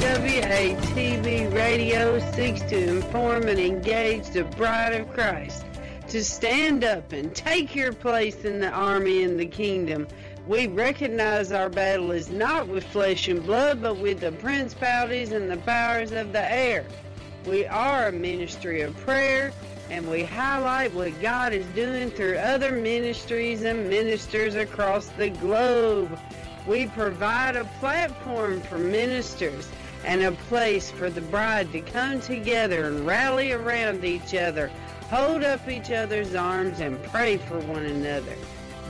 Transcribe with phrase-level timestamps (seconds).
[0.00, 5.64] WATB Radio seeks to inform and engage the bride of Christ
[6.08, 10.08] to stand up and take your place in the army and the kingdom.
[10.48, 15.50] We recognize our battle is not with flesh and blood, but with the principalities and
[15.50, 16.86] the powers of the air.
[17.44, 19.52] We are a ministry of prayer,
[19.90, 26.18] and we highlight what God is doing through other ministries and ministers across the globe.
[26.66, 29.68] We provide a platform for ministers
[30.06, 34.68] and a place for the bride to come together and rally around each other,
[35.10, 38.34] hold up each other's arms, and pray for one another.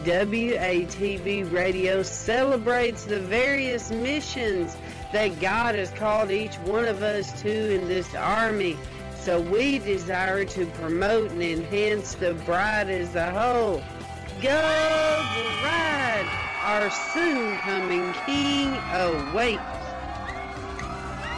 [0.05, 4.77] WATB Radio celebrates the various missions
[5.13, 8.77] that God has called each one of us to in this army.
[9.21, 13.83] So we desire to promote and enhance the bride as a whole.
[14.41, 14.61] Go
[15.61, 16.29] bride!
[16.63, 19.63] Our soon coming king awaits.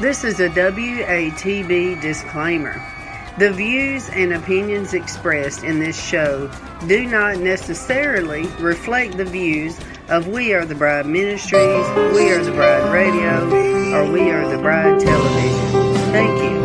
[0.00, 2.82] This is a WATB disclaimer.
[3.38, 6.50] The views and opinions expressed in this show
[6.86, 9.78] do not necessarily reflect the views
[10.08, 14.58] of We Are the Bride Ministries, We Are the Bride Radio, or We Are the
[14.58, 15.92] Bride Television.
[16.12, 16.60] Thank you.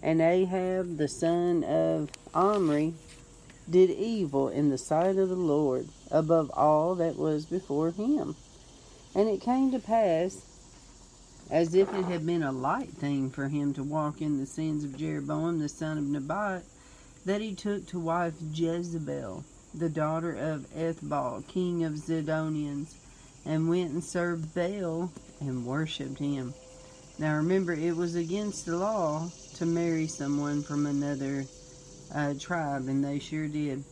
[0.04, 2.94] And Ahab, the son of Omri,
[3.70, 8.36] did evil in the sight of the Lord above all that was before him.
[9.16, 10.45] And it came to pass,
[11.50, 14.84] as if it had been a light thing for him to walk in the sins
[14.84, 16.64] of Jeroboam the son of Nebat,
[17.26, 22.94] that he took to wife Jezebel, the daughter of Ethbaal, king of Zidonians,
[23.46, 26.54] and went and served Baal and worshipped him.
[27.20, 31.46] Now remember, it was against the law to marry someone from another
[32.14, 33.84] uh, tribe, and they sure did.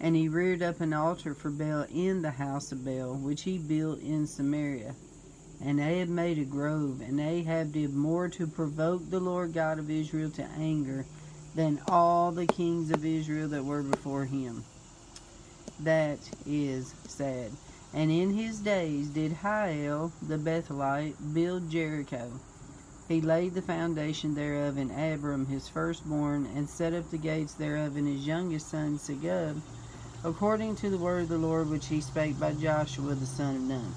[0.00, 3.58] And he reared up an altar for Baal in the house of Baal, which he
[3.58, 4.94] built in Samaria.
[5.64, 9.90] And Ahab made a grove, and Ahab did more to provoke the Lord God of
[9.90, 11.06] Israel to anger
[11.54, 14.64] than all the kings of Israel that were before him.
[15.80, 17.52] That is sad.
[17.94, 22.30] And in his days did Hiel the Bethelite build Jericho
[23.12, 27.96] he laid the foundation thereof in Abiram his firstborn, and set up the gates thereof
[27.96, 29.60] in his youngest son Segub,
[30.24, 33.62] according to the word of the Lord which he spake by Joshua the son of
[33.62, 33.94] Nun.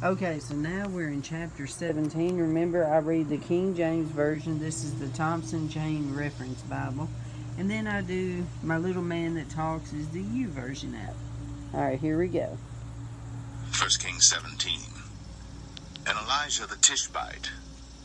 [0.00, 2.38] Okay, so now we're in chapter 17.
[2.38, 4.60] Remember, I read the King James Version.
[4.60, 7.08] This is the Thompson Chain Reference Bible.
[7.58, 11.16] And then I do my little man that talks is the YouVersion app.
[11.74, 12.56] All right, here we go.
[13.76, 14.78] 1 Kings 17.
[16.06, 17.50] And Elijah the Tishbite,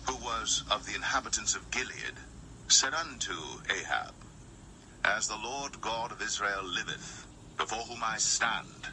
[0.07, 2.17] who was of the inhabitants of Gilead,
[2.69, 3.33] said unto
[3.69, 4.15] Ahab,
[5.05, 8.87] As the Lord God of Israel liveth, before whom I stand,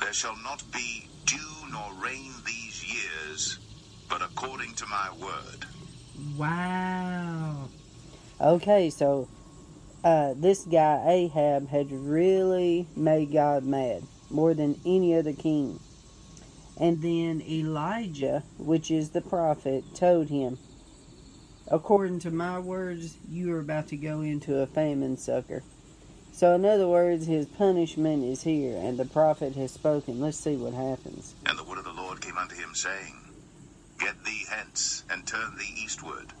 [0.00, 3.58] there shall not be dew nor rain these years,
[4.08, 5.66] but according to my word.
[6.36, 7.68] Wow.
[8.40, 9.28] Okay, so
[10.04, 15.80] uh, this guy Ahab had really made God mad more than any other king.
[16.76, 20.58] And then Elijah, which is the prophet, told him,
[21.68, 25.62] According to my words, you are about to go into a famine sucker.
[26.34, 30.20] So, in other words, his punishment is here, and the prophet has spoken.
[30.20, 31.32] Let's see what happens.
[31.46, 33.14] And the word of the Lord came unto him, saying,
[34.00, 36.32] Get thee hence, and turn thee eastward,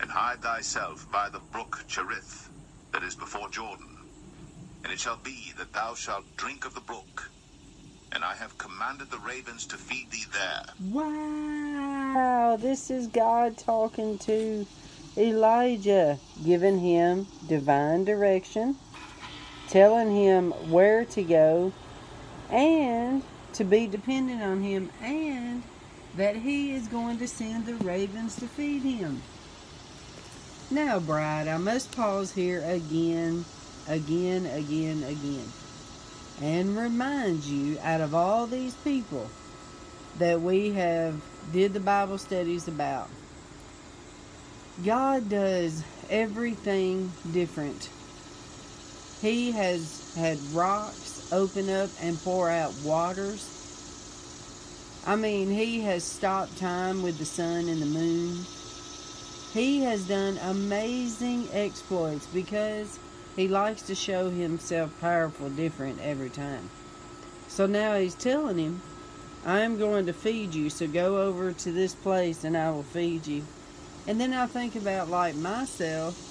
[0.00, 2.48] and hide thyself by the brook Cherith,
[2.92, 3.98] that is before Jordan.
[4.82, 7.30] And it shall be that thou shalt drink of the brook,
[8.12, 10.62] and I have commanded the ravens to feed thee there.
[10.90, 14.66] Wow, this is God talking to
[15.18, 18.76] Elijah, giving him divine direction,
[19.68, 21.72] telling him where to go,
[22.50, 23.22] and
[23.52, 25.62] to be dependent on him, and
[26.16, 29.22] that he is going to send the ravens to feed him.
[30.70, 33.44] Now, bride, I must pause here again,
[33.88, 35.52] again, again, again
[36.40, 39.28] and remind you out of all these people
[40.18, 41.20] that we have
[41.52, 43.08] did the Bible studies about.
[44.84, 47.88] God does everything different.
[49.20, 53.54] He has had rocks open up and pour out waters.
[55.06, 58.44] I mean, he has stopped time with the sun and the moon.
[59.52, 62.98] He has done amazing exploits because
[63.34, 66.70] he likes to show himself powerful different every time.
[67.48, 68.82] So now he's telling him,
[69.44, 72.82] I am going to feed you, so go over to this place and I will
[72.82, 73.44] feed you.
[74.06, 76.27] And then I think about like myself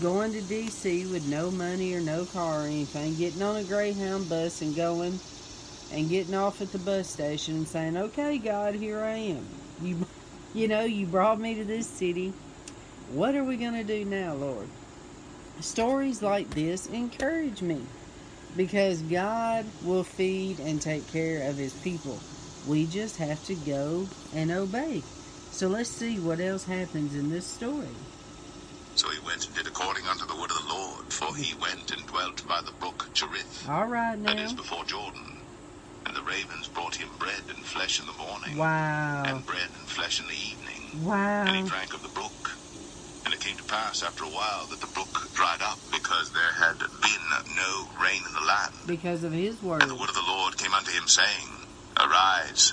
[0.00, 4.28] going to DC with no money or no car or anything, getting on a Greyhound
[4.28, 5.18] bus and going
[5.92, 9.46] and getting off at the bus station and saying, "Okay, God, here I am.
[9.82, 10.06] You,
[10.54, 12.32] you know, you brought me to this city.
[13.12, 14.68] What are we gonna do now, Lord?"
[15.60, 17.80] stories like this encourage me
[18.56, 22.18] because God will feed and take care of his people.
[22.66, 25.02] We just have to go and obey.
[25.50, 27.86] So let's see what else happens in this story.
[28.96, 31.92] So he went and did according unto the word of the Lord, for he went
[31.92, 33.68] and dwelt by the brook Cherith.
[33.68, 34.32] All right now.
[34.32, 35.36] That is before Jordan.
[36.06, 38.56] And the ravens brought him bread and flesh in the morning.
[38.56, 39.24] Wow.
[39.26, 41.04] And bread and flesh in the evening.
[41.06, 41.44] Wow.
[41.44, 42.56] And he drank of the brook.
[43.26, 46.54] And it came to pass after a while that the brook dried up because there
[46.56, 48.86] had been no rain in the land.
[48.86, 49.82] Because of his word.
[49.82, 51.68] And the word of the Lord came unto him, saying,
[52.00, 52.72] Arise,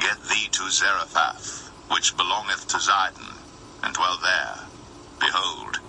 [0.00, 3.36] get thee to Zarephath, which belongeth to Zidon,
[3.82, 4.63] and dwell there.
[5.20, 5.80] Behold,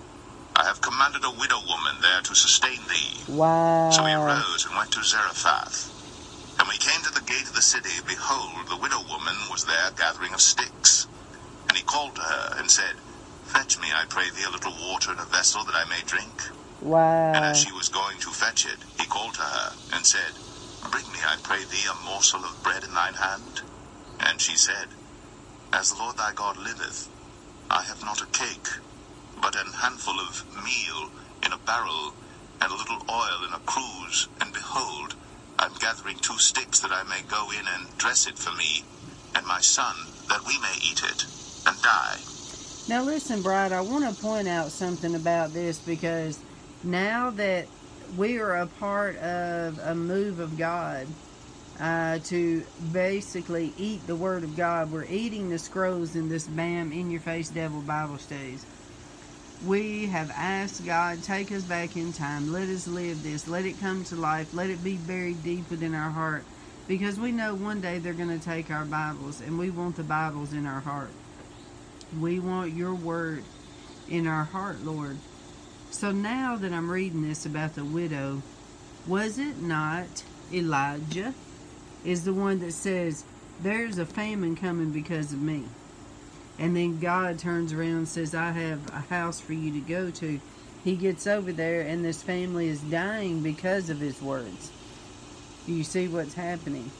[0.55, 3.23] I have commanded a widow woman there to sustain thee.
[3.27, 3.89] Wow.
[3.91, 5.91] So he arose and went to Zarephath.
[6.59, 9.65] And when he came to the gate of the city, behold, the widow woman was
[9.65, 11.07] there gathering of sticks.
[11.69, 12.95] And he called to her and said,
[13.43, 16.41] Fetch me, I pray thee, a little water in a vessel that I may drink.
[16.81, 17.33] Wow.
[17.35, 20.39] And as she was going to fetch it, he called to her and said,
[20.91, 23.61] Bring me, I pray thee, a morsel of bread in thine hand.
[24.21, 24.87] And she said,
[25.73, 27.09] As the Lord thy God liveth,
[27.69, 28.67] I have not a cake,
[29.41, 31.09] but an handful of meal
[31.43, 32.13] in a barrel,
[32.61, 34.27] and a little oil in a cruse.
[34.41, 35.15] And behold,
[35.59, 38.83] I am gathering two sticks that I may go in and dress it for me
[39.35, 39.95] and my son,
[40.29, 41.25] that we may eat it
[41.67, 42.17] and die.
[42.87, 46.39] Now, listen, Bride, I want to point out something about this because
[46.83, 47.67] now that
[48.17, 51.07] we are a part of a move of God
[51.79, 52.63] uh, to
[52.93, 57.21] basically eat the Word of God, we're eating the scrolls in this BAM in your
[57.21, 58.65] face devil Bible studies.
[59.65, 62.53] We have asked God, take us back in time.
[62.53, 63.47] Let us live this.
[63.47, 64.53] Let it come to life.
[64.53, 66.43] Let it be buried deep within our heart.
[66.87, 70.03] Because we know one day they're going to take our Bibles, and we want the
[70.03, 71.09] Bibles in our heart.
[72.19, 73.43] We want your word
[74.07, 75.17] in our heart, Lord.
[75.89, 78.43] So now that I'm reading this about the widow,
[79.07, 81.33] was it not Elijah
[82.03, 83.23] is the one that says,
[83.63, 85.63] There's a famine coming because of me?
[86.57, 90.09] And then God turns around and says, I have a house for you to go
[90.11, 90.39] to.
[90.83, 94.71] He gets over there, and this family is dying because of his words.
[95.65, 96.91] Do you see what's happening?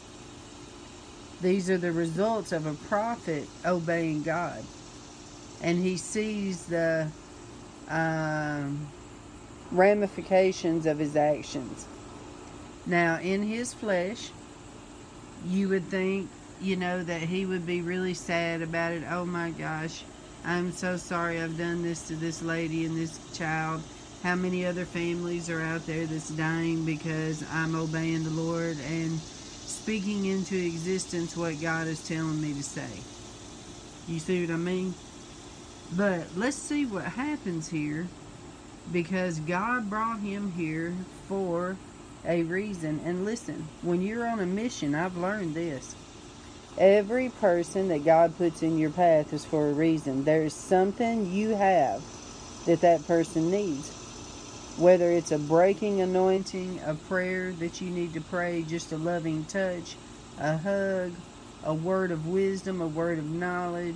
[1.41, 4.63] These are the results of a prophet obeying God
[5.61, 7.07] and he sees the
[7.89, 8.87] um,
[9.71, 11.87] ramifications of his actions.
[12.85, 14.29] Now, in his flesh,
[15.47, 16.29] you would think
[16.61, 19.03] you know, that he would be really sad about it.
[19.09, 20.03] Oh my gosh,
[20.43, 23.81] I'm so sorry I've done this to this lady and this child.
[24.23, 29.19] How many other families are out there that's dying because I'm obeying the Lord and
[29.19, 32.89] speaking into existence what God is telling me to say?
[34.07, 34.93] You see what I mean?
[35.95, 38.07] But let's see what happens here
[38.91, 40.93] because God brought him here
[41.27, 41.75] for
[42.25, 42.99] a reason.
[43.05, 45.95] And listen, when you're on a mission, I've learned this.
[46.77, 50.25] Every person that God puts in your path is for a reason.
[50.25, 52.03] There's something you have
[52.65, 53.91] that that person needs.
[54.77, 59.45] Whether it's a breaking anointing, a prayer that you need to pray, just a loving
[59.45, 59.95] touch,
[60.37, 61.13] a hug,
[61.63, 63.95] a word of wisdom, a word of knowledge,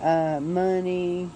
[0.00, 1.30] uh, money,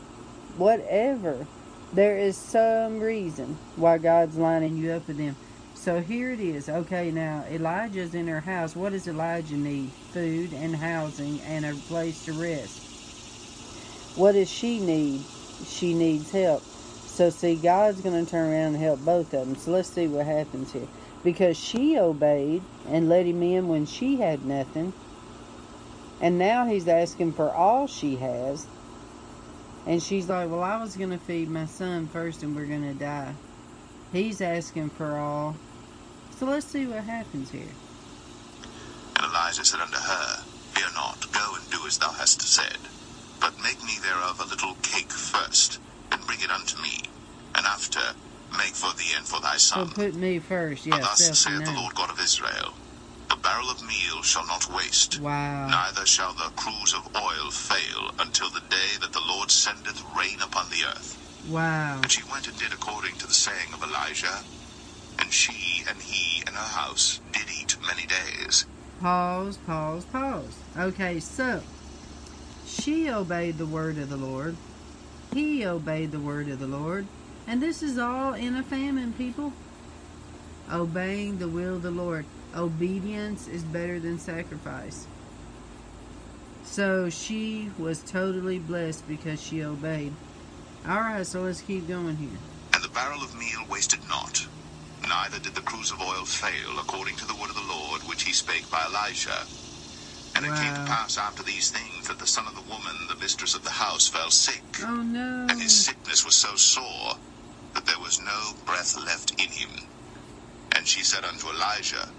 [0.56, 1.46] whatever.
[1.92, 5.36] There is some reason why God's lining you up with them.
[5.82, 6.68] So here it is.
[6.68, 8.76] Okay, now Elijah's in her house.
[8.76, 9.90] What does Elijah need?
[10.12, 12.78] Food and housing and a place to rest.
[14.14, 15.22] What does she need?
[15.66, 16.62] She needs help.
[16.62, 19.56] So see, God's going to turn around and help both of them.
[19.56, 20.86] So let's see what happens here.
[21.24, 24.92] Because she obeyed and let him in when she had nothing.
[26.20, 28.68] And now he's asking for all she has.
[29.88, 32.86] And she's like, Well, I was going to feed my son first and we're going
[32.86, 33.34] to die.
[34.12, 35.56] He's asking for all.
[36.42, 37.70] So let's see what happens here.
[39.14, 40.26] And Elijah said unto her,
[40.74, 42.82] Fear not, go and do as thou hast said.
[43.40, 45.78] But make me thereof a little cake first,
[46.10, 46.98] and bring it unto me,
[47.54, 48.02] and after
[48.58, 49.86] make for thee and for thy son.
[49.86, 51.06] So put me first, For yeah.
[51.06, 51.70] thus saith the.
[51.78, 52.74] Lord God of Israel,
[53.30, 55.68] The barrel of meal shall not waste, Wow.
[55.70, 60.42] neither shall the cruse of oil fail, until the day that the Lord sendeth rain
[60.42, 61.22] upon the earth.
[61.46, 62.00] Wow.
[62.02, 64.42] And she went and did according to the saying of Elijah.
[65.32, 68.66] She and he in her house did eat many days.
[69.00, 70.58] Pause, pause, pause.
[70.76, 71.62] Okay, so
[72.66, 74.56] she obeyed the word of the Lord.
[75.32, 77.06] He obeyed the word of the Lord.
[77.46, 79.54] And this is all in a famine, people.
[80.70, 82.26] Obeying the will of the Lord.
[82.54, 85.06] Obedience is better than sacrifice.
[86.62, 90.12] So she was totally blessed because she obeyed.
[90.86, 92.38] Alright, so let's keep going here.
[92.74, 94.46] And the barrel of meal wasted not,
[95.12, 98.24] neither did the cruse of oil fail, according to the word of the Lord which
[98.24, 99.42] he spake by Elijah.
[100.36, 103.16] And it came to pass after these things that the son of the woman, the
[103.16, 104.64] mistress of the house, fell sick.
[104.82, 105.48] Oh no.
[105.50, 107.16] And his sickness was so sore
[107.74, 109.70] that there was no breath left in him.
[110.76, 112.16] And she said unto Elijah,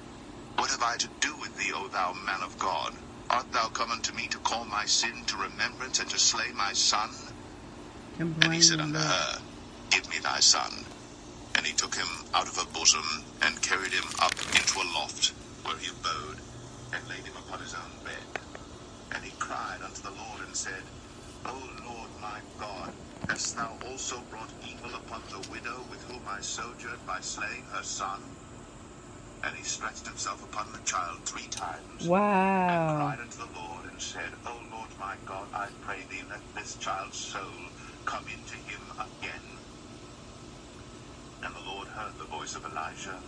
[0.57, 2.93] What have I to do with thee, O thou man of God?
[3.31, 6.73] Art thou come unto me to call my sin to remembrance and to slay my
[6.73, 7.11] son?
[8.43, 9.39] And he said unto her,
[9.91, 10.92] Give me thy son.
[11.63, 13.05] And he took him out of her bosom,
[13.41, 16.41] and carried him up into a loft, where he abode,
[16.91, 18.27] and laid him upon his own bed.
[19.15, 20.91] And he cried unto the Lord, and said,
[21.45, 21.55] O
[21.85, 22.97] Lord my God,
[23.29, 27.83] hast thou also brought evil upon the widow with whom I sojourned by slaying her
[27.83, 28.39] son?
[29.43, 32.13] And he stretched himself upon the child three times,
[32.67, 32.87] and Wow.
[32.87, 36.77] cried unto the Lord, and said, O Lord my God, I pray thee, let this
[36.77, 37.71] child's soul
[38.05, 39.52] come into him again.
[41.43, 43.19] And the Lord heard the voice of Elijah,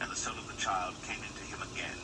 [0.00, 1.98] and the soul of the child came into him again,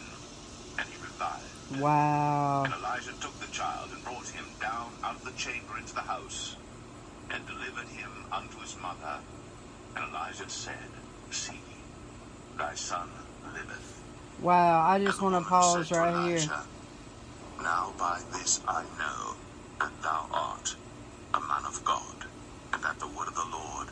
[0.78, 1.80] and he revived.
[1.80, 2.64] Wow.
[2.64, 6.00] And Elijah took the child and brought him down out of the chamber into the
[6.00, 6.56] house,
[7.30, 9.20] and delivered him unto his mother.
[9.96, 10.90] And Elijah said,
[11.30, 11.60] See,
[12.56, 13.08] thy son
[13.54, 14.02] liveth.
[14.40, 14.82] Wow.
[14.82, 16.48] I just want to pause right here.
[17.62, 19.36] Now by this I know
[19.80, 20.74] that thou art
[21.34, 22.24] a man of God,
[22.72, 23.88] and that the word of the Lord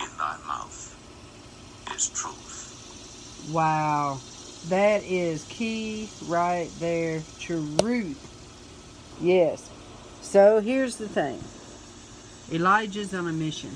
[0.00, 0.96] in thy mouth
[2.04, 3.48] truth.
[3.50, 4.18] Wow.
[4.68, 7.22] That is key right there.
[7.38, 9.16] Truth.
[9.20, 9.70] Yes.
[10.20, 11.42] So here's the thing
[12.52, 13.70] Elijah's on a mission.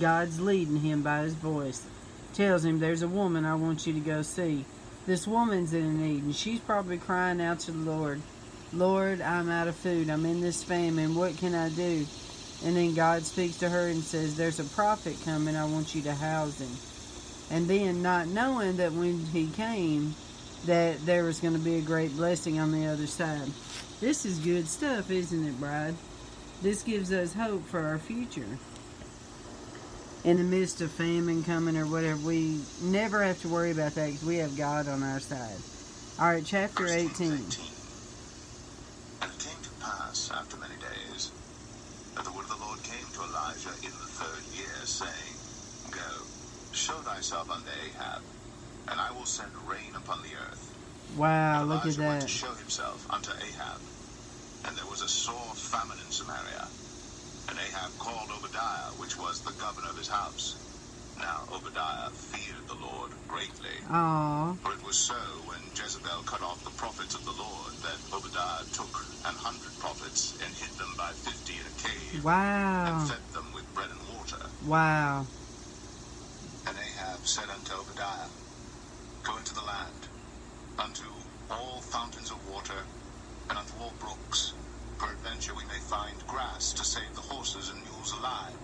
[0.00, 1.84] God's leading him by his voice.
[2.34, 4.64] Tells him, There's a woman I want you to go see.
[5.06, 8.20] This woman's in need, and she's probably crying out to the Lord,
[8.72, 10.10] Lord, I'm out of food.
[10.10, 11.14] I'm in this famine.
[11.14, 12.04] What can I do?
[12.64, 15.54] And then God speaks to her and says, There's a prophet coming.
[15.54, 16.95] I want you to house him
[17.50, 20.14] and then not knowing that when he came
[20.66, 23.48] that there was going to be a great blessing on the other side.
[24.00, 25.94] This is good stuff isn't it bride?
[26.62, 28.46] This gives us hope for our future.
[30.24, 34.06] In the midst of famine coming or whatever we never have to worry about that
[34.06, 35.56] because we have god on our side.
[36.18, 37.10] All right chapter 18 it
[39.38, 41.30] came to pass after many days
[42.14, 45.36] that the word of the Lord came to Elijah in the third year, saying,
[45.90, 46.24] Go,
[46.86, 48.22] show thyself unto Ahab,
[48.86, 50.70] and I will send rain upon the earth.
[51.18, 53.82] Wow, look at Elijah went to show himself unto Ahab.
[54.66, 56.70] And there was a sore famine in Samaria.
[57.50, 60.54] And Ahab called Obadiah, which was the governor of his house.
[61.18, 63.74] Now Obadiah feared the Lord greatly.
[63.90, 64.54] Aw.
[64.62, 65.18] For it was so
[65.50, 68.94] when Jezebel cut off the prophets of the Lord that Obadiah took
[69.26, 72.84] an hundred prophets and hid them by fifty in a cave Wow.
[73.00, 74.42] and fed them with bread and water.
[74.62, 75.26] Wow.
[77.06, 78.30] Ahab said unto Obadiah,
[79.22, 80.08] Go into the land,
[80.78, 81.04] unto
[81.50, 82.82] all fountains of water,
[83.48, 84.54] and unto all brooks.
[84.98, 88.58] Peradventure we may find grass to save the horses and mules alive,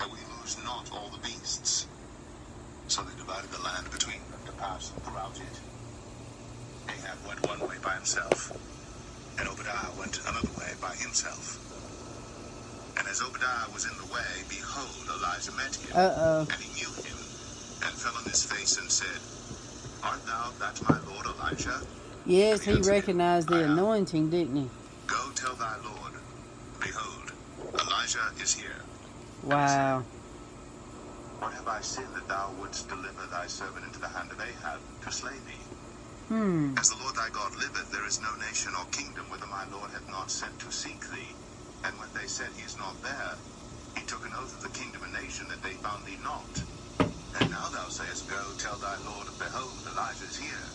[0.00, 1.88] that we lose not all the beasts.
[2.88, 5.56] So they divided the land between them to pass throughout it.
[6.88, 8.52] Ahab went one way by himself,
[9.38, 11.60] and Obadiah went another way by himself.
[12.98, 15.92] And as Obadiah was in the way, behold, Elijah met him.
[15.94, 16.46] Uh oh.
[16.50, 17.17] And he knew him,
[17.98, 19.22] fell on his face and said,
[20.02, 21.82] Art thou that my lord Elijah?
[22.24, 24.74] Yes, he recognized the anointing, didn't he?
[25.06, 26.14] Go tell thy lord,
[26.80, 27.32] Behold,
[27.80, 28.86] Elijah is here.
[29.42, 30.08] Wow.
[31.38, 34.82] What have I sinned that thou wouldst deliver thy servant into the hand of Ahab
[35.02, 35.68] to slay me?
[36.28, 36.74] Hmm.
[36.78, 39.92] As the Lord thy God liveth, there is no nation or kingdom whither my Lord
[39.92, 41.38] hath not sent to seek thee.
[41.84, 43.44] And when they said he is not there,
[43.96, 46.66] he took an oath of the kingdom and nation that they found thee not.
[47.34, 50.74] And now thou sayest, Go, tell thy Lord, Behold, Elijah is here.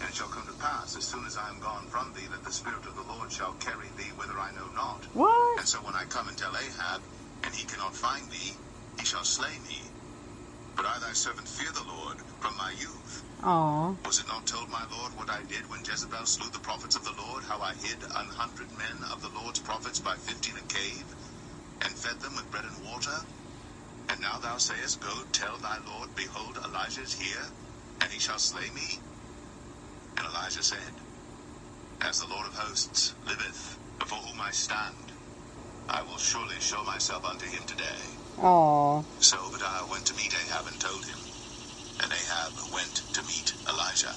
[0.00, 2.44] And it shall come to pass, as soon as I am gone from thee, that
[2.44, 5.08] the Spirit of the Lord shall carry thee whither I know not.
[5.12, 5.58] What?
[5.60, 7.08] And so when I come and tell Ahab,
[7.44, 8.60] and he cannot find thee,
[8.98, 9.92] he shall slay me.
[10.76, 13.24] But I thy servant fear the Lord from my youth.
[13.42, 13.96] Aw.
[14.04, 17.04] Was it not told my Lord what I did when Jezebel slew the prophets of
[17.04, 20.58] the Lord, how I hid an hundred men of the Lord's prophets by fifty in
[20.58, 21.14] a cave,
[21.84, 23.18] and fed them with bread and water?
[24.08, 27.44] And now thou sayest, Go tell thy Lord, Behold, Elijah is here,
[28.00, 28.98] and he shall slay me?
[30.16, 30.94] And Elijah said,
[32.02, 35.12] As the Lord of hosts liveth, before whom I stand,
[35.88, 38.00] I will surely show myself unto him today.
[38.38, 39.02] Aw.
[39.18, 41.18] So Obadiah went to meet Ahab and told him.
[42.02, 44.14] And Ahab went to meet Elijah.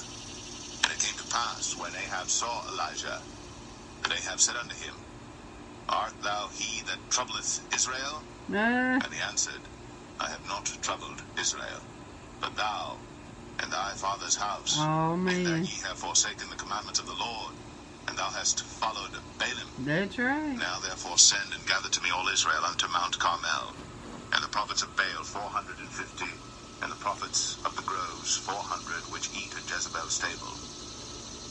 [0.84, 3.20] And it came to pass, when Ahab saw Elijah,
[4.04, 4.94] that Ahab said unto him,
[5.90, 8.24] Art thou he that troubleth Israel?
[8.48, 9.00] Nah.
[9.04, 9.62] And he answered,
[10.24, 11.84] I have not troubled Israel,
[12.40, 13.04] but thou
[13.60, 17.56] and thy father's house, Oh, in that ye have forsaken the commandments of the Lord,
[18.08, 19.68] and thou hast followed Baalim.
[19.84, 20.56] That's right.
[20.58, 23.76] Now therefore send and gather to me all Israel unto Mount Carmel,
[24.32, 26.40] and the prophets of Baal four hundred and fifty,
[26.82, 30.56] and the prophets of the groves four hundred which eat at Jezebel's table.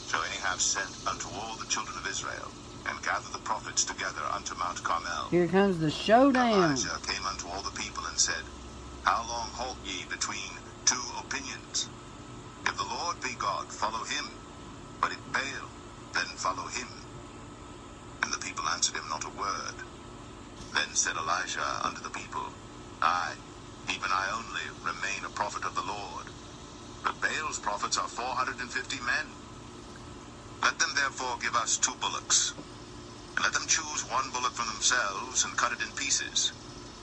[0.05, 2.57] So Ahab sent unto all the children of Israel,
[2.89, 5.29] and gathered the prophets together unto Mount Carmel.
[5.31, 6.51] Here comes the showdown.
[6.51, 8.43] Elijah came unto all the people and said,
[9.03, 11.91] How long halt ye between two opinions?
[12.67, 14.39] If the Lord be God, follow him.
[15.01, 15.71] But if Baal,
[16.13, 16.89] then follow him.
[18.23, 19.83] And the people answered him not a word.
[20.73, 22.55] Then said Elijah unto the people,
[23.01, 23.35] I,
[23.89, 26.31] even I only, remain a prophet of the Lord.
[27.03, 29.37] But Baal's prophets are four hundred and fifty men.
[30.63, 32.55] Let them therefore give us two bullocks,
[33.37, 36.53] and let them choose one bullock from themselves, and cut it in pieces,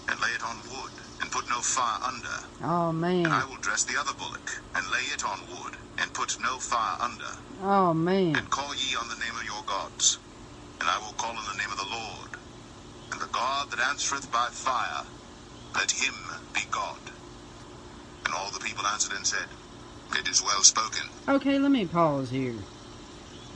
[0.08, 2.36] and lay it on wood, and put no fire under.
[2.62, 3.26] Oh, And man.
[3.26, 6.96] I will dress the other bullock, and lay it on wood, and put no fire
[7.00, 7.32] under.
[7.62, 8.36] Oh, man.
[8.36, 10.18] And call ye on the name of your gods,
[10.80, 12.30] and I will call on the name of the Lord.
[13.12, 15.04] And the God that answereth by fire,
[15.74, 16.14] let him
[16.54, 16.98] be God.
[18.24, 19.46] And all the people answered and said,
[20.16, 21.08] It is well spoken.
[21.28, 22.54] Okay, let me pause here.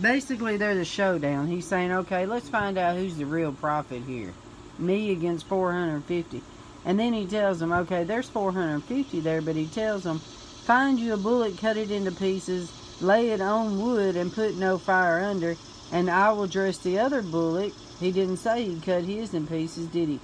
[0.00, 1.46] Basically, there's a showdown.
[1.46, 4.32] He's saying, okay, let's find out who's the real prophet here.
[4.78, 6.42] Me against 450.
[6.84, 11.14] And then he tells them, okay, there's 450 there, but he tells them, find you
[11.14, 12.70] a bullet, cut it into pieces,
[13.00, 15.56] lay it on wood, and put no fire under,
[15.92, 17.72] and I will dress the other bullet.
[18.00, 20.20] He didn't say he'd cut his in pieces, did he?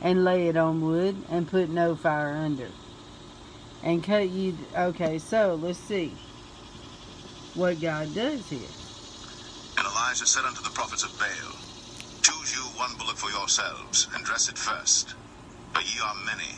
[0.00, 2.68] And lay it on wood, and put no fire under.
[3.82, 4.56] And cut you.
[4.76, 6.12] Okay, so let's see
[7.54, 8.60] what God does here.
[9.76, 11.56] And Elijah said unto the prophets of Baal,
[12.22, 15.14] Choose you one bullock for yourselves, and dress it first.
[15.74, 16.52] For ye are many,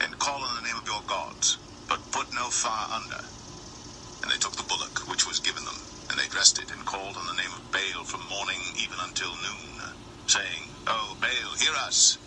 [0.00, 3.22] and call on the name of your gods, but put no fire under.
[4.22, 5.76] And they took the bullock which was given them,
[6.10, 9.30] and they dressed it, and called on the name of Baal from morning even until
[9.30, 9.80] noon,
[10.26, 12.18] saying, O Baal, hear us.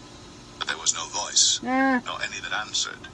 [0.59, 3.07] But there was no voice, Ah, nor any that answered.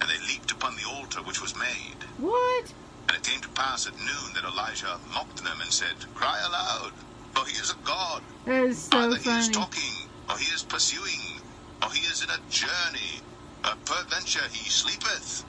[0.00, 2.04] And they leaped upon the altar which was made.
[2.18, 2.72] what?
[3.08, 6.92] And it came to pass at noon that Elijah mocked them and said, Cry aloud,
[7.34, 8.22] for he is a god.
[8.44, 11.39] That is so Either he is talking, or he is pursuing,
[11.84, 13.22] or he is in a journey.
[13.64, 15.44] Uh, peradventure he sleepeth,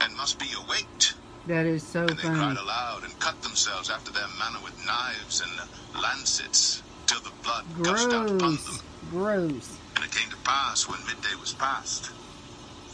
[0.00, 1.16] and must be awaked.
[1.46, 2.38] That is so And they funny.
[2.38, 7.64] cried aloud and cut themselves after their manner with knives and lancets, till the blood
[7.82, 8.64] gushed out upon them.
[8.64, 8.84] Gross.
[9.08, 9.80] Gross.
[9.96, 12.12] And it came to pass when midday was past,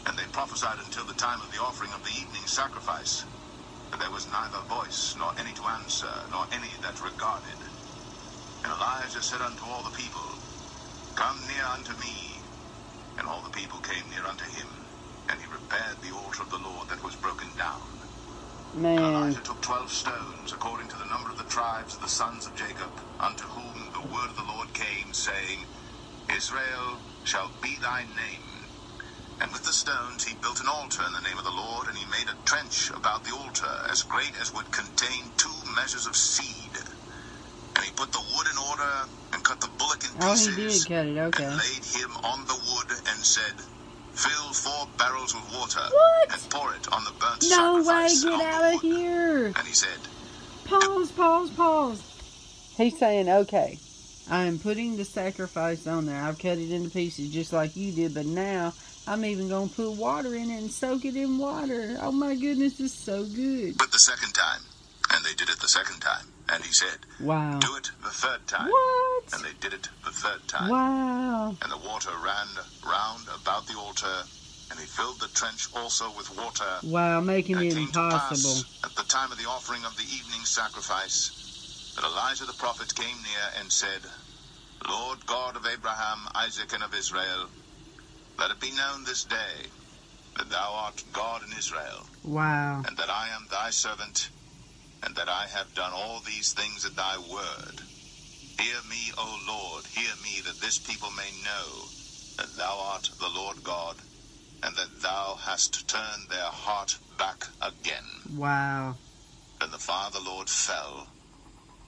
[0.07, 3.25] and they prophesied until the time of the offering of the evening sacrifice,
[3.91, 7.59] that there was neither voice, nor any to answer, nor any that regarded.
[8.63, 10.41] And Elijah said unto all the people,
[11.15, 12.40] Come near unto me.
[13.17, 14.89] And all the people came near unto him,
[15.29, 18.03] and he repaired the altar of the Lord that was broken down.
[18.97, 19.05] And Man.
[19.07, 22.55] Elijah took twelve stones, according to the number of the tribes of the sons of
[22.55, 25.67] Jacob, unto whom the word of the Lord came, saying,
[26.31, 28.69] Israel shall be thy name.
[29.41, 31.97] And with the stones he built an altar in the name of the Lord, and
[31.97, 36.15] he made a trench about the altar, as great as would contain two measures of
[36.17, 36.73] seed.
[37.75, 38.91] And he put the wood in order,
[39.33, 40.47] and cut the bullock in pieces.
[40.47, 41.17] Oh, he did cut it.
[41.17, 41.43] Okay.
[41.45, 43.53] and laid him on the wood, and said,
[44.13, 46.33] Fill four barrels with water, What?
[46.33, 48.09] and pour it on the burnt No way.
[48.21, 49.45] Get out of here.
[49.47, 49.99] And he said,
[50.65, 52.73] Pause, pause, pause.
[52.77, 53.77] He's saying, okay,
[54.29, 56.21] I am putting the sacrifice on there.
[56.21, 58.73] I've cut it into pieces just like you did, but now
[59.07, 61.97] I'm even going to put water in it and soak it in water.
[62.01, 63.77] Oh my goodness, it's so good.
[63.77, 64.61] But the second time,
[65.11, 66.25] and they did it the second time.
[66.51, 67.59] And he said, Wow.
[67.61, 68.69] Do it the third time.
[68.69, 69.33] What?
[69.33, 70.69] And they did it the third time.
[70.69, 71.57] Wow.
[71.63, 72.47] And the water ran
[72.85, 74.25] round about the altar,
[74.69, 76.79] and he filled the trench also with water.
[76.83, 78.65] Wow, making And it it impossible.
[78.85, 81.33] at the time of the offering of the evening sacrifice
[81.95, 84.03] that Elijah the prophet came near and said,
[84.87, 87.51] Lord God of Abraham, Isaac, and of Israel,
[88.39, 89.69] let it be known this day
[90.37, 92.83] that thou art God in Israel, Wow.
[92.87, 94.31] and that I am thy servant,
[95.03, 97.83] and that I have done all these things at thy word.
[98.59, 101.93] Hear me, O Lord, hear me, that this people may know
[102.37, 104.03] that thou art the Lord God,
[104.63, 108.23] and that thou hast turned their heart back again.
[108.29, 108.99] Wow.
[109.59, 111.15] Then the fire of the Lord fell,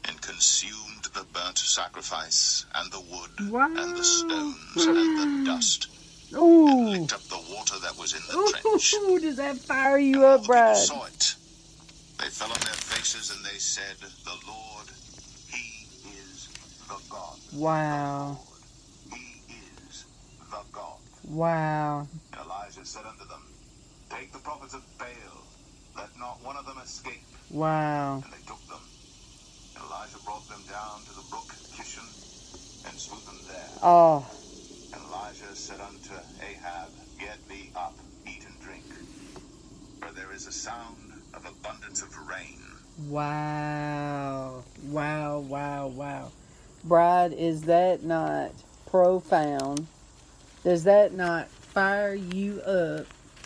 [0.08, 3.68] and consumed the burnt sacrifice, and the wood, Wow.
[3.78, 5.90] and the stones, and the dust,
[6.68, 6.92] and Ooh.
[6.92, 8.94] licked up the water that was in the trench.
[8.96, 10.76] Ooh, does that fire you And up, Brad?
[10.78, 11.38] saw it.
[12.20, 14.88] They fell on their faces and they said, The Lord,
[15.50, 16.50] He is
[16.88, 17.38] the God.
[17.54, 18.38] Wow.
[19.10, 19.54] The Lord, He
[19.88, 20.06] is
[20.50, 21.00] the God.
[21.28, 22.08] Wow.
[22.32, 23.42] And Elijah said unto them,
[24.10, 25.44] Take the prophets of Baal,
[25.98, 27.24] let not one of them escape.
[27.50, 28.22] Wow.
[28.24, 28.82] And they took them.
[29.76, 32.08] And Elijah brought them down to the brook Kishon
[32.88, 33.70] and slew them there.
[33.82, 34.26] Oh.
[34.94, 37.96] And Elijah said unto Ahab, Get thee up,
[38.28, 38.86] eat and drink,
[40.00, 42.60] for there is a sound of abundance of rain.
[43.10, 44.64] Wow.
[44.86, 46.32] Wow, wow, wow.
[46.84, 48.52] Bride, is that not
[48.90, 49.88] profound?
[50.64, 53.06] Does that not fire you up?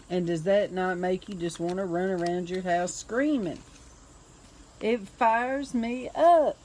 [0.10, 3.60] And does that not make you just want to run around your house screaming?
[4.80, 6.58] It fires me up.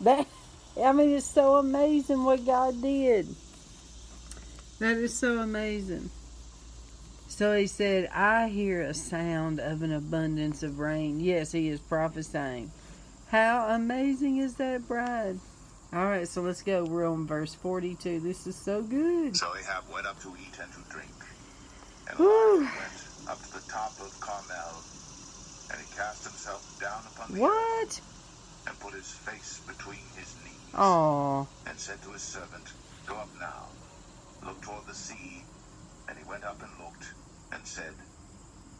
[0.00, 0.26] That
[0.82, 3.26] I mean it's so amazing what God did.
[4.78, 6.10] That is so amazing.
[7.38, 11.20] So he said, I hear a sound of an abundance of rain.
[11.20, 12.72] Yes, he is prophesying.
[13.28, 15.38] How amazing is that, bride?
[15.92, 16.82] All right, so let's go.
[16.82, 18.18] We're on verse 42.
[18.18, 19.36] This is so good.
[19.36, 21.14] So Ahab went up to eat and to drink.
[22.10, 22.18] And.
[22.18, 24.82] Elijah went up to the top of Carmel,
[25.70, 28.00] and he cast himself down upon the earth What?
[28.66, 32.72] and put his face between his knees, Oh, and said to his servant,
[33.06, 33.66] Go up now,
[34.44, 35.44] look toward the sea.
[36.08, 37.12] And he went up and looked,
[37.52, 37.92] and said,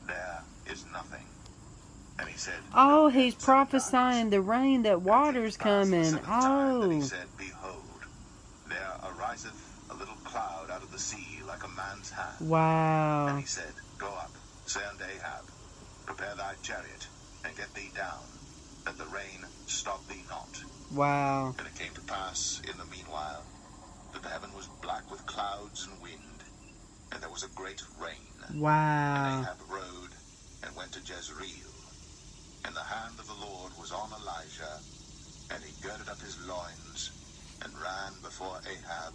[0.06, 1.24] There is nothing.
[2.20, 6.18] And he said, oh, he's prophesying the rain that water's it came to pass the
[6.18, 6.80] coming.
[6.80, 8.00] time he Oh, said, Behold,
[8.68, 12.50] there ariseth a little cloud out of the sea like a man's hand.
[12.50, 13.28] Wow.
[13.28, 14.32] And he said, Go up,
[14.66, 15.44] say unto Ahab,
[16.06, 17.06] Prepare thy chariot,
[17.44, 18.24] and get thee down,
[18.84, 20.60] that the rain stop thee not.
[20.92, 21.54] Wow.
[21.56, 23.44] And it came to pass in the meanwhile
[24.12, 26.42] that the heaven was black with clouds and wind,
[27.12, 28.26] and there was a great rain.
[28.48, 29.40] And Wow.
[29.40, 30.10] Ahab rode
[30.64, 31.72] and went to Jezreel.
[32.64, 34.78] And the hand of the Lord was on Elijah,
[35.50, 37.10] and he girded up his loins
[37.62, 39.14] and ran before Ahab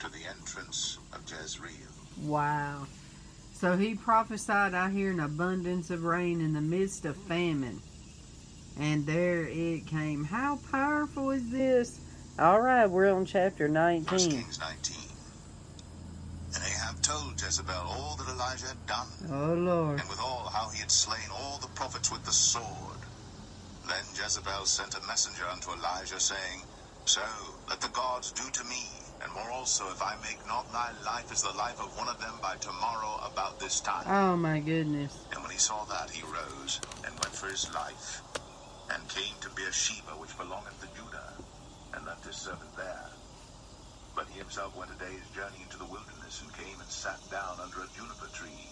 [0.00, 1.70] to the entrance of Jezreel.
[2.22, 2.86] Wow.
[3.54, 7.80] So he prophesied, I hear an abundance of rain in the midst of famine.
[8.80, 10.24] And there it came.
[10.24, 12.00] How powerful is this?
[12.38, 14.04] All right, we're on chapter 19.
[14.06, 15.01] 1 Kings 19.
[16.54, 20.00] And Ahab told Jezebel all that Elijah had done, Oh, Lord.
[20.00, 22.98] and withal how he had slain all the prophets with the sword.
[23.88, 26.62] Then Jezebel sent a messenger unto Elijah, saying,
[27.04, 27.22] So
[27.68, 28.84] let the gods do to me,
[29.22, 32.20] and more also, if I make not thy life as the life of one of
[32.20, 34.04] them by tomorrow about this time.
[34.06, 35.24] Oh, my goodness.
[35.32, 38.20] And when he saw that, he rose and went for his life,
[38.92, 41.32] and came to Beersheba, which belongeth to Judah,
[41.94, 43.06] and left his servant there.
[44.14, 47.56] But he himself went a day's journey into the wilderness, and came and sat down
[47.56, 48.68] under a juniper tree.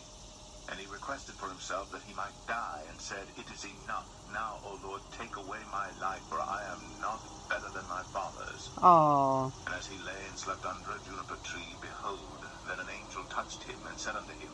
[0.69, 4.05] And he requested for himself that he might die, and said, It is enough.
[4.31, 8.69] Now, O Lord, take away my life, for I am not better than my fathers.
[8.85, 13.25] Oh, And as he lay and slept under a juniper tree, behold, then an angel
[13.33, 14.53] touched him, and said unto him,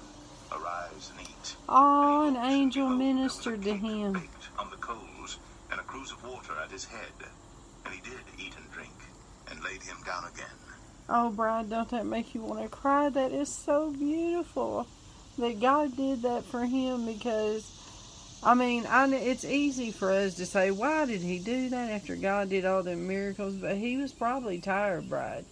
[0.54, 1.56] Arise and eat.
[1.68, 4.14] oh, an And he angel behold, there was a ministered to him.
[4.62, 5.38] on the coals,
[5.74, 7.18] and a cruse of water at his head.
[7.84, 8.94] And he did eat and drink,
[9.50, 10.54] and laid him down again.
[11.08, 13.08] Oh, Bride, don't that make you want to cry?
[13.08, 14.88] That is so beautiful
[15.38, 17.70] that God did that for him because,
[18.42, 21.90] I mean, I, kn- it's easy for us to say, why did he do that
[21.90, 23.54] after God did all the miracles?
[23.54, 25.44] But he was probably tired, Bride.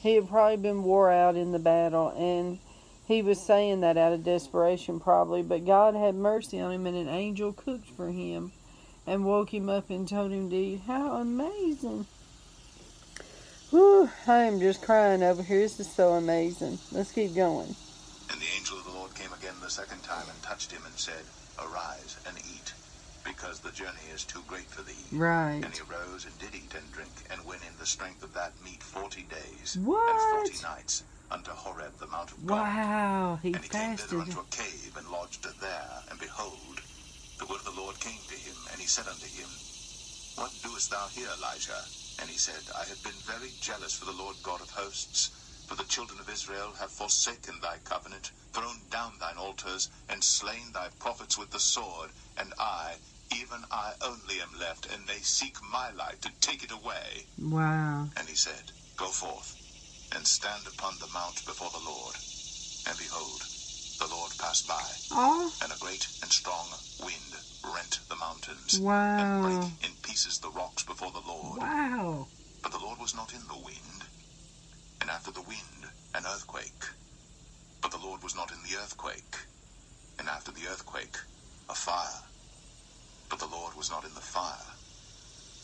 [0.00, 2.58] He had probably been wore out in the battle, and
[3.06, 5.42] he was saying that out of desperation, probably.
[5.42, 8.50] But God had mercy on him, and an angel cooked for him
[9.06, 10.80] and woke him up and told him to eat.
[10.86, 12.06] How amazing!
[13.74, 15.58] Whew, I am just crying over here.
[15.58, 16.78] This is so amazing.
[16.92, 17.74] Let's keep going.
[18.30, 20.94] And the angel of the Lord came again the second time, and touched him, and
[20.94, 21.26] said,
[21.58, 22.72] Arise and eat,
[23.24, 25.02] because the journey is too great for thee.
[25.10, 25.58] Right.
[25.58, 28.52] And he arose and did eat and drink, and went in the strength of that
[28.64, 30.08] meat forty days What?
[30.08, 32.62] and forty nights unto Horeb, the mount of God.
[32.62, 35.98] Wow, he And he came thither unto a cave, and lodged there.
[36.12, 36.78] And behold,
[37.40, 39.50] the word of the Lord came to him, and he said unto him,
[40.38, 41.82] What doest thou here, Elijah?
[42.18, 45.30] And he said, I have been very jealous for the Lord God of hosts.
[45.66, 50.72] For the children of Israel have forsaken thy covenant, thrown down thine altars, and slain
[50.72, 52.12] thy prophets with the sword.
[52.36, 52.96] And I,
[53.34, 57.28] even I only am left, and they seek my life to take it away.
[57.38, 58.10] Wow.
[58.16, 59.56] And he said, Go forth,
[60.12, 62.18] and stand upon the mount before the Lord.
[62.86, 63.44] And behold,
[63.98, 68.84] the Lord passed by, Oh, and a great and strong wind rent the mountains, and
[68.84, 69.40] wow.
[69.42, 70.50] brake in pieces the
[71.84, 72.28] Wow.
[72.62, 74.00] But the Lord was not in the wind.
[75.02, 76.84] And after the wind, an earthquake.
[77.82, 79.36] But the Lord was not in the earthquake.
[80.18, 81.18] And after the earthquake,
[81.68, 82.22] a fire.
[83.28, 84.72] But the Lord was not in the fire.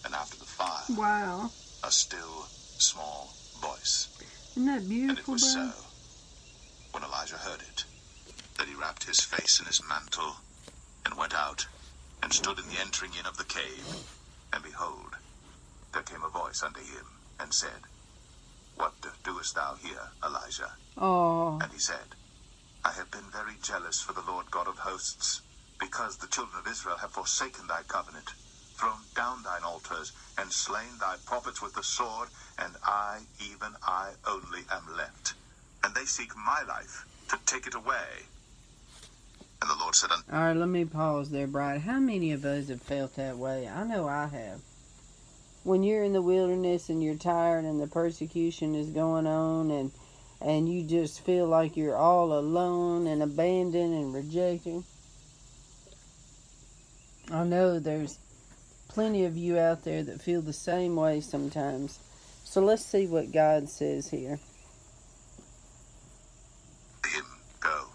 [0.05, 1.53] And after the fire, Wow.
[1.83, 4.09] a still, small voice.
[4.53, 5.11] Isn't that beautiful?
[5.11, 5.73] And it was bro?
[5.73, 5.73] so,
[6.93, 7.85] when Elijah heard it,
[8.59, 10.37] that he wrapped his face in his mantle,
[11.07, 11.67] and went out,
[12.23, 14.05] and stood in the entering in of the cave.
[14.53, 15.17] And behold,
[15.93, 17.07] there came a voice unto him,
[17.39, 17.83] and said,
[18.77, 20.73] What doest thou here, Elijah?
[20.97, 22.15] Oh, And he said,
[22.85, 25.43] I have been very jealous for the Lord God of hosts,
[25.79, 28.31] because the children of Israel have forsaken thy covenant,
[28.79, 34.13] thrown down thine altars, and slain thy prophets with the sword, and I, even I
[34.27, 35.35] only, am left.
[35.85, 38.25] And they seek my life to take it away.
[39.61, 40.57] And the Lord said unto all right.
[40.57, 41.83] Let me pause there, Bride.
[41.83, 43.69] How many of us have felt that way?
[43.69, 44.61] I know I have.
[45.63, 49.93] When you're in the wilderness and you're tired and the persecution is going on and
[50.41, 54.83] and you just feel like you're all alone and abandoned and rejected.
[57.31, 58.19] I know there's
[58.89, 61.99] plenty of you out there that feel the same way sometimes.
[62.45, 64.41] So let's see what God says here.
[67.07, 67.27] him,
[67.61, 67.89] Go,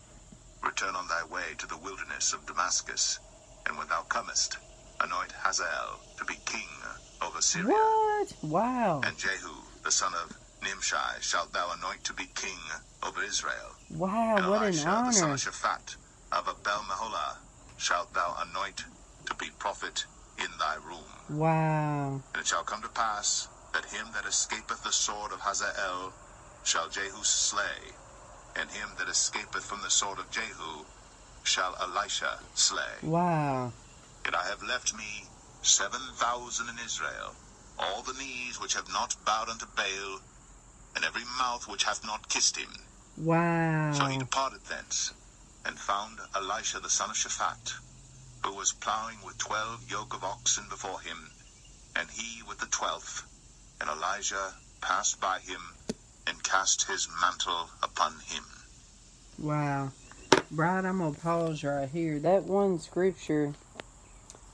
[0.63, 3.19] return on thy way to the wilderness of Damascus,
[3.65, 4.57] and when thou comest,
[5.01, 6.69] anoint Hazael to be king
[7.21, 7.67] over Syria.
[7.73, 8.33] What?
[8.41, 9.01] Wow.
[9.03, 12.59] And Jehu, the son of Nimshi, shalt thou anoint to be king
[13.05, 13.75] over Israel.
[13.91, 15.95] Wow, and what an Elisha, the son of Shaphat,
[16.31, 17.37] of Abel Meholah,
[17.77, 18.83] shalt thou anoint
[19.25, 20.05] to be prophet
[20.37, 21.39] in thy room.
[21.39, 22.21] Wow.
[22.33, 26.13] And it shall come to pass that him that escapeth the sword of Hazael
[26.63, 27.93] shall Jehu slay,
[28.55, 30.85] and him that escapeth from the sword of Jehu
[31.43, 32.95] shall Elisha slay.
[33.03, 33.71] Wow.
[34.25, 35.25] And I have left me
[35.65, 37.35] seven thousand in Israel,
[37.77, 40.19] all the knees which have not bowed unto Baal,
[40.95, 42.69] and every mouth which hath not kissed him.
[43.17, 43.91] Wow.
[43.93, 45.13] So he departed thence,
[45.65, 47.73] and found Elisha the son of Shaphat,
[48.43, 51.31] who was plowing with twelve yoke of oxen before him,
[51.95, 53.23] and he with the twelfth.
[53.81, 55.61] And Elijah passed by him,
[56.27, 58.43] and cast his mantle upon him.
[59.37, 59.91] Wow.
[60.49, 62.19] Bride, I'm going to pause right here.
[62.19, 63.53] That one scripture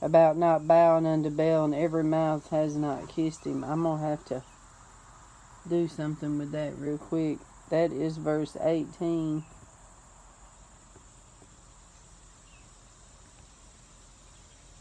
[0.02, 4.06] about not bowing unto Baal and every mouth has not kissed him, I'm going to
[4.06, 4.42] have to
[5.68, 7.38] do something with that real quick.
[7.70, 9.44] That is verse 18.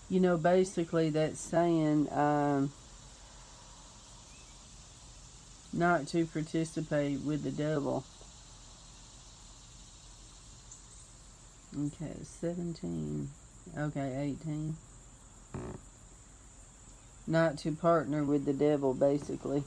[0.09, 2.71] You know, basically, that's saying um,
[5.71, 8.03] not to participate with the devil.
[11.73, 13.29] Okay, 17.
[13.77, 14.75] Okay, 18.
[17.27, 19.63] Not to partner with the devil, basically.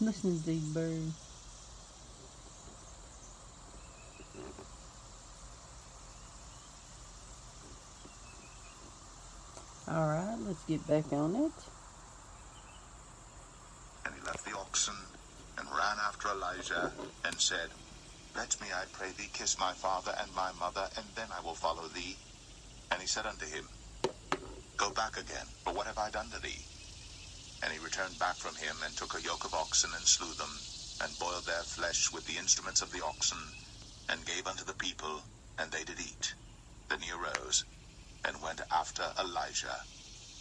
[0.00, 1.12] Listen to these birds.
[9.86, 11.52] Alright, let's get back on it.
[14.06, 14.94] And he left the oxen
[15.70, 17.70] ran after Elijah and said,
[18.36, 21.56] Let me, I pray thee, kiss my father and my mother, and then I will
[21.56, 22.20] follow thee.
[22.90, 23.70] And he said unto him,
[24.78, 26.68] Go back again, for what have I done to thee?
[27.62, 30.66] And he returned back from him, and took a yoke of oxen, and slew them,
[31.00, 33.56] and boiled their flesh with the instruments of the oxen,
[34.08, 35.22] and gave unto the people,
[35.58, 36.36] and they did eat.
[36.88, 37.66] Then he arose,
[38.24, 39.86] and went after Elijah,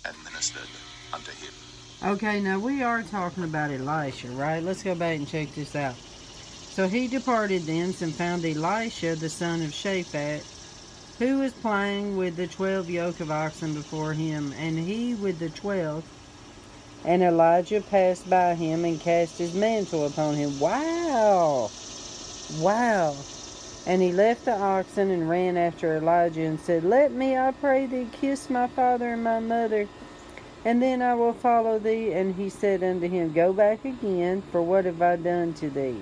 [0.05, 0.77] and ministered
[1.13, 1.55] unto him.
[2.01, 4.63] Okay, now we are talking about Elisha, right?
[4.63, 5.95] Let's go back and check this out.
[5.95, 10.45] So he departed thence and found Elisha the son of Shaphat,
[11.19, 15.49] who was playing with the twelve yoke of oxen before him, and he with the
[15.49, 16.05] twelve.
[17.03, 20.57] And Elijah passed by him and cast his mantle upon him.
[20.57, 21.69] Wow!
[22.59, 23.13] Wow!
[23.85, 27.87] And he left the oxen and ran after Elijah and said, Let me, I pray
[27.87, 29.89] thee, kiss my father and my mother,
[30.65, 32.13] and then I will follow thee.
[32.13, 36.01] And he said unto him, Go back again, for what have I done to thee?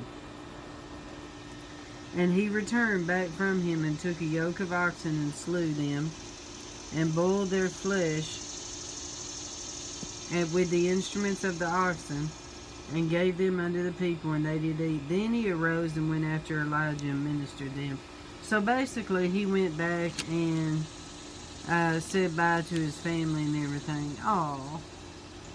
[2.15, 6.09] And he returned back from him and took a yoke of oxen and slew them,
[6.95, 8.47] and boiled their flesh
[10.31, 12.29] and with the instruments of the oxen,
[12.93, 15.07] and gave them unto the people, and they did eat.
[15.09, 17.99] Then he arose and went after Elijah and ministered them.
[18.41, 20.85] So basically, he went back and
[21.69, 24.15] uh, said bye to his family and everything.
[24.21, 24.81] Oh.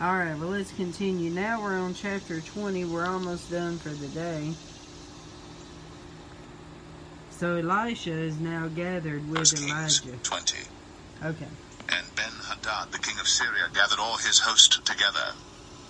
[0.00, 1.30] Alright, well, let's continue.
[1.30, 2.86] Now we're on chapter 20.
[2.86, 4.52] We're almost done for the day.
[7.30, 10.22] So Elisha is now gathered with First Kings Elijah.
[10.22, 10.58] 20.
[11.24, 11.46] Okay.
[11.88, 15.34] And Ben-Hadad, the king of Syria, gathered all his host together.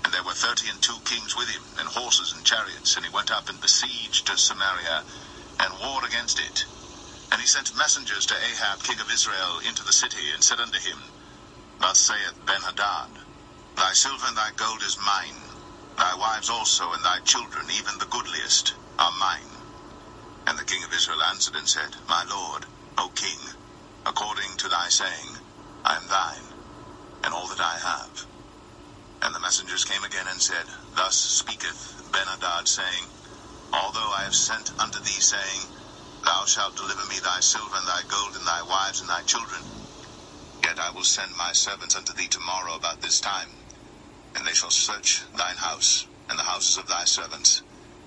[0.04, 2.96] And there were thirty and two kings with him, and horses and chariots.
[2.96, 5.04] And he went up and besieged Samaria,
[5.60, 6.64] and warred against it.
[7.32, 10.78] And he sent messengers to Ahab, king of Israel, into the city, and said unto
[10.78, 11.00] him,
[11.80, 13.08] Thus saith Ben-Hadad,
[13.74, 15.40] Thy silver and thy gold is mine,
[15.96, 19.48] thy wives also, and thy children, even the goodliest, are mine.
[20.46, 22.66] And the king of Israel answered and said, My lord,
[22.98, 23.40] O king,
[24.04, 25.40] according to thy saying,
[25.86, 26.52] I am thine,
[27.24, 28.26] and all that I have.
[29.22, 33.08] And the messengers came again and said, Thus speaketh Benhadad, saying,
[33.72, 35.60] Although I have sent unto thee, saying,
[36.24, 39.62] Thou shalt deliver me thy silver and thy gold and thy wives and thy children,
[40.64, 43.50] yet I will send my servants unto thee tomorrow about this time,
[44.34, 47.62] and they shall search thine house and the houses of thy servants.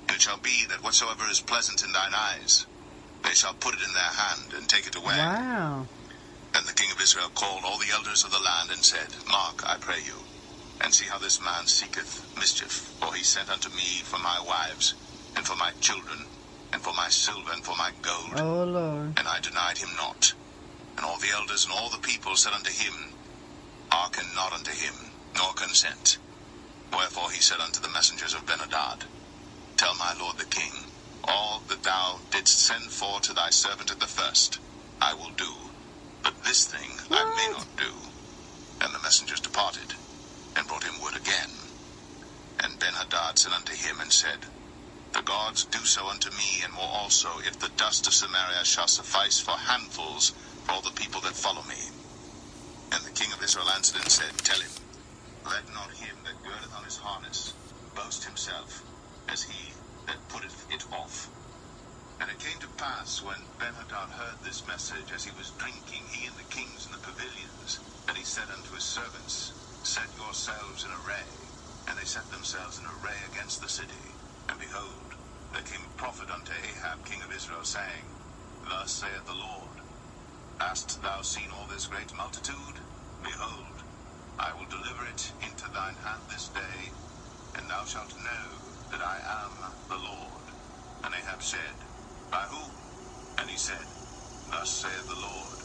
[0.07, 2.67] And it shall be that whatsoever is pleasant in thine eyes,
[3.23, 5.17] they shall put it in their hand and take it away.
[5.17, 5.89] Wow.
[6.53, 9.63] Then the king of Israel called all the elders of the land and said, Mark,
[9.67, 10.25] I pray you,
[10.81, 12.93] and see how this man seeketh mischief.
[12.99, 14.95] For he sent unto me for my wives,
[15.35, 16.27] and for my children,
[16.73, 18.39] and for my silver, and for my gold.
[18.39, 19.19] Oh, Lord.
[19.19, 20.33] And I denied him not.
[20.97, 22.93] And all the elders and all the people said unto him,
[23.91, 26.19] Hearken not unto him, nor consent.
[26.93, 29.05] Wherefore he said unto the messengers of Benhadad,
[29.77, 30.71] Tell my lord the king,
[31.27, 34.59] all that thou didst send for to thy servant at the first,
[35.01, 35.51] I will do.
[36.23, 38.09] But this thing I may not do.
[38.81, 39.95] And the messengers departed,
[40.55, 41.51] and brought him word again.
[42.63, 44.47] And Benhadad said unto him and said,
[45.15, 48.87] The gods do so unto me, and more also, if the dust of Samaria shall
[48.87, 50.33] suffice for handfuls
[50.65, 51.79] for all the people that follow me.
[52.91, 54.71] And the king of Israel answered and said, Tell him,
[55.45, 57.53] let not him that girdeth on his harness
[57.95, 58.83] boast himself,
[59.29, 59.71] as he
[60.05, 61.29] that putteth it off.
[62.19, 66.27] And it came to pass, when Benhadad heard this message, as he was drinking, he
[66.27, 70.91] and the kings in the pavilions, that he said unto his servants, Set yourselves in
[70.91, 71.23] array.
[71.87, 74.11] And they set themselves in array against the city.
[74.49, 75.04] And behold,
[75.55, 78.03] there came a prophet unto Ahab, king of Israel, saying,
[78.67, 79.79] Thus saith the Lord,
[80.59, 82.75] Hast thou seen all this great multitude?
[83.23, 83.79] Behold,
[84.35, 86.91] I will deliver it into thine hand this day,
[87.55, 88.45] and thou shalt know
[88.91, 89.15] that I
[89.47, 89.55] am
[89.87, 90.43] the Lord.
[91.07, 91.79] And Ahab said,
[92.29, 92.75] By whom?
[93.39, 93.87] And he said,
[94.51, 95.63] Thus saith the Lord,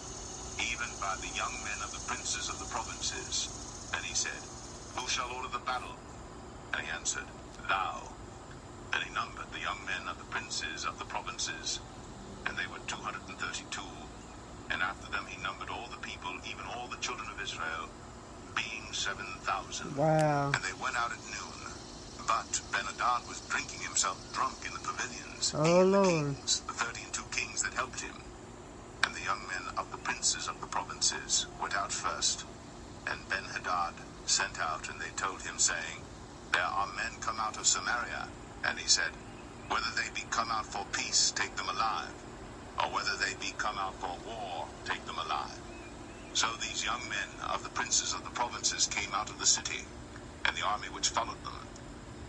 [0.70, 3.50] even by the young men of the princes of the provinces.
[3.98, 4.38] And he said,
[4.94, 5.98] Who shall order the battle?
[6.78, 7.26] And he answered,
[7.66, 8.19] Thou.
[8.92, 11.80] Then he numbered the young men of the princes of the provinces,
[12.46, 13.94] and they were two hundred and thirty-two.
[14.70, 17.88] And after them he numbered all the people, even all the children of Israel,
[18.54, 19.96] being seven thousand.
[19.96, 20.52] Wow.
[20.54, 21.58] And they went out at noon,
[22.26, 26.08] But Benadad was drinking himself drunk in the pavilions, Oh, he the Lord.
[26.08, 28.14] kings, the thirty and two kings that helped him.
[29.04, 32.44] And the young men of the princes of the provinces went out first.
[33.06, 33.94] And Ben-Hadad
[34.26, 35.98] sent out, and they told him, saying,
[36.52, 38.28] There are men come out of Samaria.
[38.64, 39.12] And he said,
[39.68, 42.14] Whether they be come out for peace, take them alive.
[42.82, 45.60] Or whether they be come out for war, take them alive.
[46.34, 49.84] So these young men of the princes of the provinces came out of the city,
[50.46, 51.60] and the army which followed them.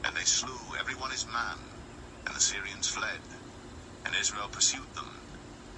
[0.06, 1.60] And they slew every one his man,
[2.28, 3.22] and the Syrians fled.
[4.06, 5.12] And Israel pursued them.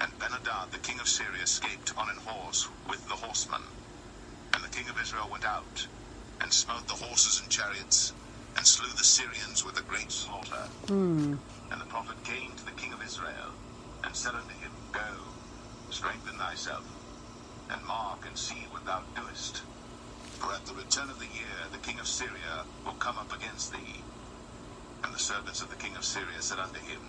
[0.01, 3.61] And Benadad the king of Syria escaped on an horse with the horsemen.
[4.55, 5.87] And the king of Israel went out,
[6.41, 8.13] and smote the horses and chariots,
[8.57, 10.69] and slew the Syrians with a great slaughter.
[10.87, 11.35] Hmm.
[11.71, 13.57] And the prophet came to the king of Israel,
[14.03, 15.09] and said unto him, Go,
[15.89, 16.85] strengthen thyself,
[17.69, 19.63] and mark and see what thou doest.
[20.39, 23.73] For at the return of the year the king of Syria will come up against
[23.73, 24.03] thee.
[25.03, 27.01] And the servants of the king of Syria said unto him,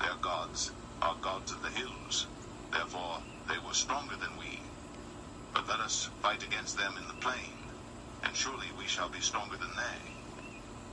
[0.00, 0.72] Their gods
[1.02, 2.28] are gods of the hills,
[2.72, 4.60] therefore they were stronger than we.
[5.54, 7.70] But let us fight against them in the plain,
[8.24, 10.13] and surely we shall be stronger than they.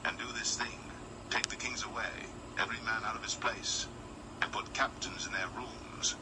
[0.05, 0.79] And do this thing,
[1.29, 2.25] take the kings away,
[2.57, 3.85] every man out of his place,
[4.41, 6.15] and put captains in their rooms,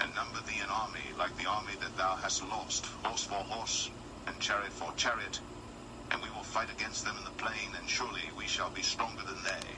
[0.00, 3.90] and number thee an army like the army that thou hast lost, horse for horse,
[4.26, 5.40] and chariot for chariot,
[6.10, 9.22] and we will fight against them in the plain, and surely we shall be stronger
[9.24, 9.68] than they.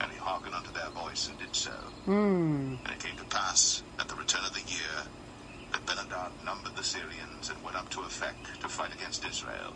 [0.00, 1.72] And he hearkened unto their voice, and did so.
[2.04, 2.74] Hmm.
[2.84, 5.06] And it came to pass, at the return of the year,
[5.72, 9.74] that Benadad numbered the Syrians, and went up to Ephek to fight against Israel.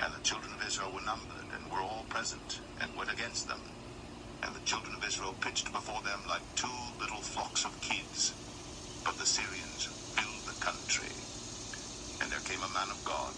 [0.00, 3.60] And the children of Israel were numbered, and were all present, and went against them.
[4.42, 8.34] And the children of Israel pitched before them like two little flocks of kids.
[9.04, 11.28] But the Syrians filled the country.
[12.20, 13.34] And there came a man of God,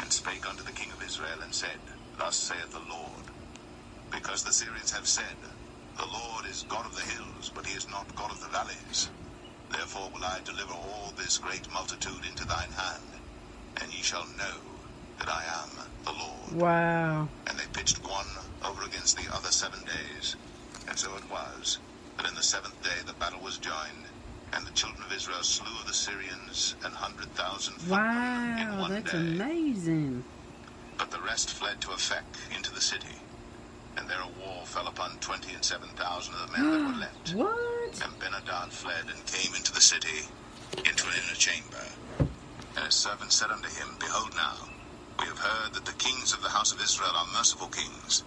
[0.00, 1.80] and spake unto the king of Israel, and said,
[2.18, 3.32] Thus saith the Lord,
[4.12, 5.38] Because the Syrians have said,
[5.98, 9.10] The Lord is God of the hills, but he is not God of the valleys.
[9.70, 13.20] Therefore will I deliver all this great multitude into thine hand,
[13.82, 14.71] and ye shall know
[15.22, 15.70] that I am
[16.04, 16.52] the Lord.
[16.62, 17.28] Wow.
[17.46, 18.26] And they pitched one
[18.66, 20.34] over against the other seven days.
[20.88, 21.78] And so it was,
[22.16, 24.06] that in the seventh day the battle was joined,
[24.52, 28.80] and the children of Israel slew of the Syrians an hundred thousand footmen in Wow.
[28.80, 29.18] one That's day.
[29.18, 30.24] amazing.
[30.98, 32.24] But the rest fled to Ephek
[32.56, 33.16] into the city,
[33.96, 36.98] and there a wall fell upon twenty and seven thousand of the men that were
[37.06, 37.34] left.
[37.34, 38.02] What?
[38.02, 40.26] And Benadad fled and came into the city,
[40.78, 41.78] into an inner chamber.
[42.74, 44.56] And his servant said unto him, Behold now,
[45.20, 48.24] we have heard that the kings of the house of Israel are merciful kings.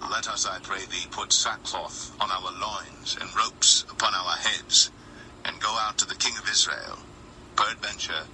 [0.00, 4.90] Let us, I pray thee, put sackcloth on our loins and ropes upon our heads,
[5.44, 6.98] and go out to the king of Israel.
[7.56, 8.26] Peradventure,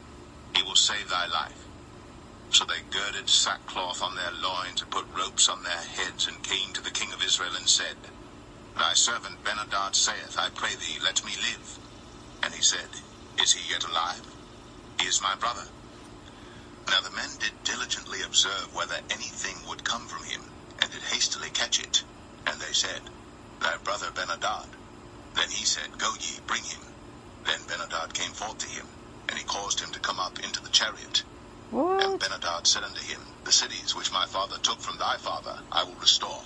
[0.56, 1.68] he will save thy life.
[2.50, 6.72] So they girded sackcloth on their loins and put ropes on their heads, and came
[6.74, 7.96] to the king of Israel and said,
[8.76, 11.78] Thy servant Benadad saith, I pray thee, let me live.
[12.42, 12.90] And he said,
[13.42, 14.22] Is he yet alive?
[15.00, 15.73] He is my brother.
[16.90, 21.50] Now the men did diligently observe whether anything would come from him, and did hastily
[21.50, 22.04] catch it.
[22.46, 23.10] And they said,
[23.60, 24.76] Thy brother Benadad.
[25.34, 26.82] Then he said, Go ye, bring him.
[27.46, 28.96] Then Benadad came forth to him,
[29.28, 31.24] and he caused him to come up into the chariot.
[31.70, 32.20] And What?
[32.20, 35.96] Benadad said unto him, The cities which my father took from thy father I will
[35.96, 36.42] restore.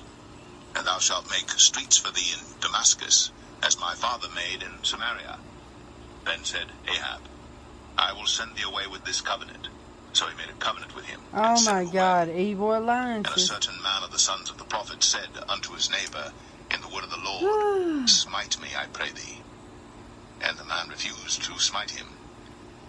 [0.77, 3.33] And thou shalt make streets for thee in Damascus,
[3.63, 5.41] as my father made in Samaria.
[6.27, 7.29] Then said Ahab,
[7.99, 9.69] I will send thee away with this covenant.
[10.13, 11.21] So he made a covenant with him.
[11.33, 11.85] Oh my.
[11.85, 12.29] God.
[12.29, 16.33] Evil And a certain man of the sons of the prophet said unto his neighbor
[16.75, 19.39] in the word of the Lord, Smite me, I pray thee.
[20.41, 22.07] And the man refused to smite him.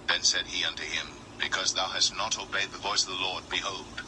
[0.07, 1.07] Then said he unto him,
[1.39, 4.01] Because thou hast not obeyed the voice of the Lord, behold,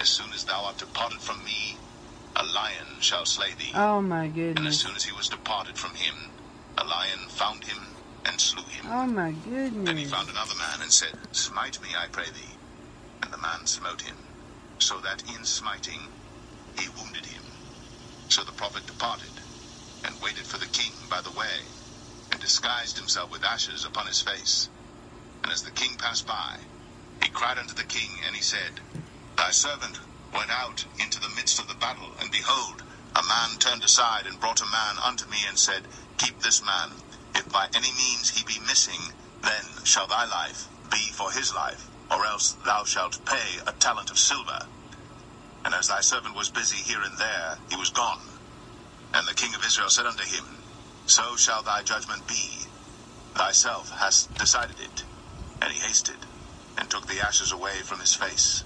[0.00, 1.76] as soon as thou art departed from me,
[2.36, 3.72] a lion shall slay thee.
[3.74, 4.58] Oh my goodness.
[4.58, 6.14] And as soon as he was departed from him,
[6.76, 7.93] a lion found him
[8.26, 8.86] and slew him.
[8.90, 9.86] Oh my goodness.
[9.86, 12.54] Then he found another man and said, Smite me, I pray thee.
[13.22, 14.16] And the man smote him,
[14.78, 16.00] so that in smiting
[16.78, 17.44] he wounded him.
[18.28, 19.40] So the prophet departed,
[20.04, 21.68] and waited for the king by the way,
[22.32, 24.68] and disguised himself with ashes upon his face.
[25.42, 26.58] And as the king passed by,
[27.22, 28.80] he cried unto the king, and he said,
[29.36, 30.00] Thy servant
[30.34, 32.82] went out into the midst of the battle, and behold,
[33.14, 35.82] a man turned aside and brought a man unto me, and said,
[36.18, 36.90] Keep this man.
[37.34, 39.00] If by any means he be missing,
[39.42, 44.10] then shall thy life be for his life, or else thou shalt pay a talent
[44.10, 44.58] of silver.
[45.64, 48.20] And as thy servant was busy here and there, he was gone.
[49.14, 50.44] And the king of Israel said unto him,
[51.06, 52.66] So shall thy judgment be.
[53.34, 55.04] Thyself hast decided it.
[55.62, 56.26] And he hasted,
[56.78, 58.64] and took the ashes away from his face.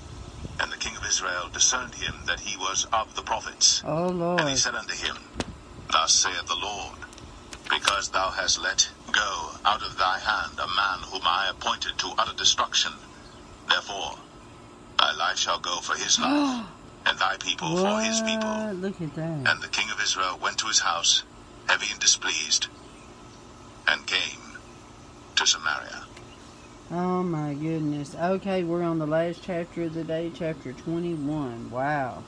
[0.60, 3.82] And the king of Israel discerned him that he was of the prophets.
[3.84, 4.40] Oh Lord.
[4.40, 5.16] And he said unto him,
[5.90, 7.07] Thus saith the Lord,
[7.68, 12.14] because thou hast let go out of thy hand a man whom I appointed to
[12.18, 12.92] utter destruction,
[13.68, 14.18] therefore
[14.98, 16.68] thy life shall go for his life, oh.
[17.06, 18.72] and thy people for his people.
[18.74, 19.50] Look at that.
[19.50, 21.22] And the king of Israel went to his house,
[21.68, 22.68] heavy and displeased,
[23.86, 24.58] and came
[25.36, 26.04] to Samaria.
[26.90, 28.14] Oh my goodness.
[28.14, 31.70] Okay, we're on the last chapter of the day, chapter 21.
[31.70, 32.24] Wow.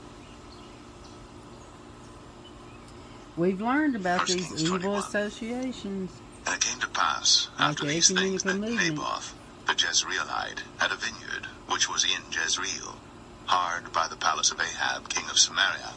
[3.40, 4.98] We've learned about First these Kings evil 21.
[4.98, 6.20] associations.
[6.44, 8.60] And it came to pass, after Okay, these things, that.
[8.60, 9.34] Naboth
[9.66, 12.96] the Jezreelite had a vineyard which was in Jezreel,
[13.46, 15.94] hard by the palace of Ahab king of Samaria.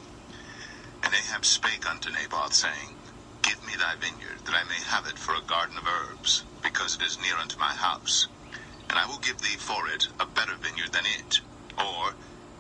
[1.04, 2.96] And Ahab spake unto Naboth, saying,
[3.42, 6.96] Give me thy vineyard, that I may have it for a garden of herbs, because
[6.96, 8.28] it is near unto my house.
[8.90, 11.42] And I will give thee for it a better vineyard than it.
[11.78, 12.14] Or,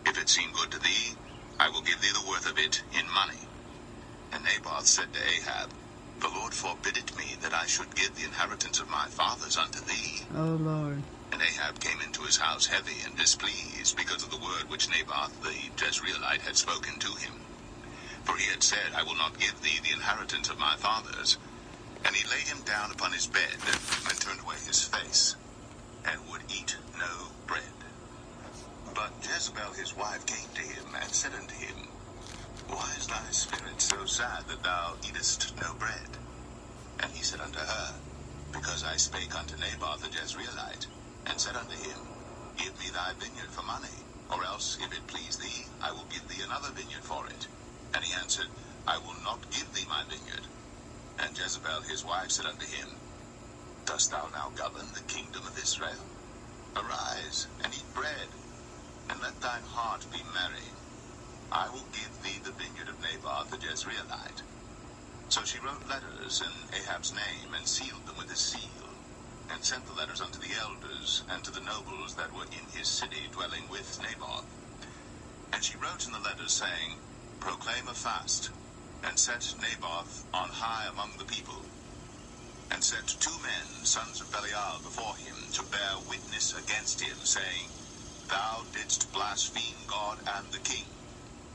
[0.05, 1.15] if it seem good to thee,
[1.57, 3.47] I will give thee the worth of it in money.
[4.33, 5.69] And Naboth said to Ahab,
[6.19, 9.79] The Lord forbid it me that I should give the inheritance of my fathers unto
[9.85, 10.23] thee.
[10.35, 11.03] Oh Lord.
[11.31, 15.39] And Ahab came into his house heavy and displeased because of the word which Naboth
[15.43, 17.33] the Jezreelite had spoken to him.
[18.23, 21.37] For he had said, I will not give thee the inheritance of my fathers.
[22.03, 23.53] And he laid him down upon his bed,
[24.09, 25.35] and turned away his face,
[26.05, 27.61] and would eat no bread.
[28.95, 31.87] But Jezebel his wife came to him, and said unto him,
[32.69, 36.09] Why is thy spirit so sad that thou eatest no bread?
[37.01, 37.87] And he said unto her,
[38.53, 40.87] Because I spake unto Naboth the Jezreelite,
[41.27, 41.99] and said unto him,
[42.57, 43.97] Give me thy vineyard for money,
[44.31, 47.47] or else, if it please thee, I will give thee another vineyard for it.
[47.93, 48.47] And he answered,
[48.87, 50.47] I will not give thee my vineyard.
[51.19, 52.87] And Jezebel his wife said unto him,
[53.85, 56.03] Dost thou now govern the kingdom of Israel?
[56.75, 58.29] Arise, and eat bread,
[59.09, 60.82] and let thine heart be merry.
[61.53, 64.41] I will give thee the vineyard of Naboth the Jezreelite.
[65.29, 68.89] So she wrote letters in Ahab's name, and sealed them with a seal,
[69.53, 72.89] and sent the letters unto the elders, and to the nobles that were in his
[72.89, 74.49] city dwelling with Naboth.
[75.53, 76.97] And she wrote in the letters, saying,
[77.39, 78.49] Proclaim a fast,
[79.05, 81.61] and set Naboth on high among the people,
[82.73, 87.69] and set two men, sons of Belial, before him, to bear witness against him, saying,
[88.27, 90.89] Thou didst blaspheme God and the king,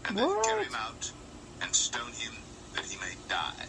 [0.09, 0.45] and then What?
[0.45, 1.15] carry him out,
[1.63, 3.69] and stone him, that he may die.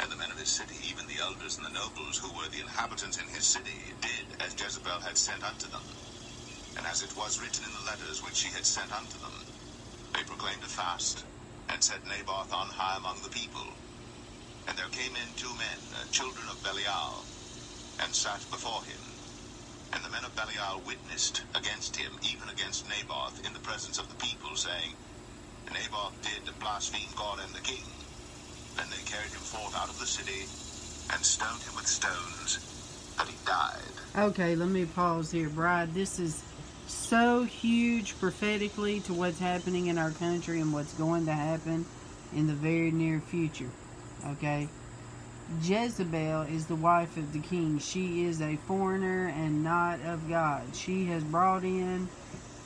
[0.00, 2.60] And the men of his city, even the elders and the nobles who were the
[2.60, 5.96] inhabitants in his city, did as Jezebel had sent unto them.
[6.76, 9.46] And as it was written in the letters which she had sent unto them,
[10.14, 11.26] they proclaimed a fast,
[11.68, 13.78] and set Naboth on high among the people.
[14.68, 17.30] And there came in two men, children of Belial,
[17.98, 19.20] and sat before him.
[19.92, 24.08] And the men of Belial witnessed against him, even against Naboth, in the presence of
[24.08, 24.96] the people, saying,
[25.72, 27.84] Naboth did blaspheme God and the king.
[28.76, 30.46] Then they carried him forth out of the city,
[31.12, 32.58] and stoned him with stones,
[33.16, 34.30] that he died.
[34.30, 35.94] Okay, let me pause here, Bride.
[35.94, 36.42] This is
[36.86, 41.84] so huge prophetically to what's happening in our country and what's going to happen
[42.34, 43.70] in the very near future.
[44.26, 44.68] Okay?
[45.62, 47.78] Jezebel is the wife of the king.
[47.78, 50.62] She is a foreigner and not of God.
[50.74, 52.08] She has brought in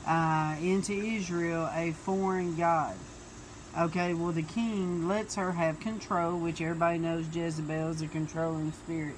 [0.06, 2.96] uh, into Israel a foreign God.
[3.78, 8.72] Okay, well, the king lets her have control, which everybody knows Jezebel is a controlling
[8.72, 9.14] spirit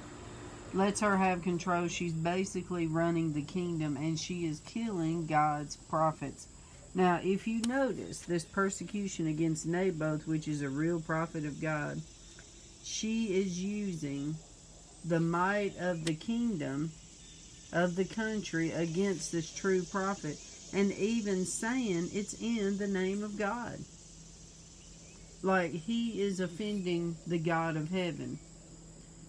[0.75, 1.87] lets her have control.
[1.87, 6.47] She's basically running the kingdom and she is killing God's prophets.
[6.93, 12.01] Now, if you notice this persecution against Naboth, which is a real prophet of God,
[12.83, 14.35] she is using
[15.03, 16.91] the might of the kingdom
[17.73, 20.37] of the country against this true prophet
[20.73, 23.77] and even saying it's in the name of God.
[25.41, 28.39] Like he is offending the God of heaven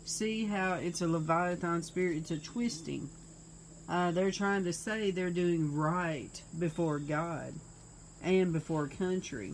[0.06, 3.08] see how it's a Leviathan spirit, it's a twisting.
[3.88, 7.52] Uh, they're trying to say they're doing right before God
[8.22, 9.52] and before country.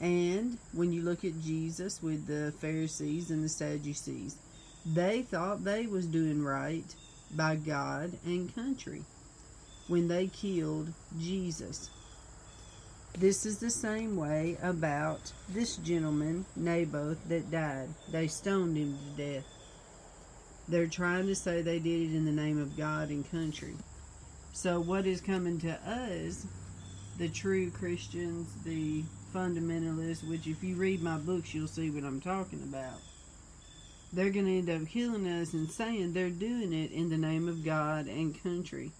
[0.00, 4.36] And when you look at Jesus with the Pharisees and the Sadducees,
[4.84, 6.84] they thought they was doing right
[7.34, 9.02] by God and country
[9.88, 11.90] when they killed Jesus.
[13.18, 17.88] This is the same way about this gentleman, Naboth, that died.
[18.10, 19.44] They stoned him to death.
[20.66, 23.74] They're trying to say they did it in the name of God and country.
[24.52, 26.46] So, what is coming to us,
[27.18, 29.04] the true Christians, the
[29.34, 32.98] fundamentalists, which if you read my books, you'll see what I'm talking about.
[34.12, 37.48] They're going to end up killing us and saying they're doing it in the name
[37.48, 38.92] of God and country.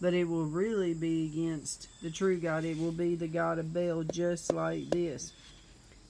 [0.00, 2.64] But it will really be against the true God.
[2.64, 5.32] It will be the God of Baal, just like this.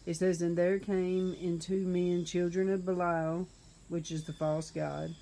[0.07, 3.49] It says, And there came in two men, children of Belial,
[3.89, 5.15] which is the false God,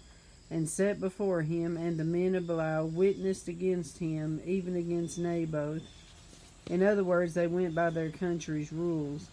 [0.50, 5.82] and set before him, and the men of Belial witnessed against him, even against Naboth.
[6.66, 9.28] In other words, they went by their country's rules,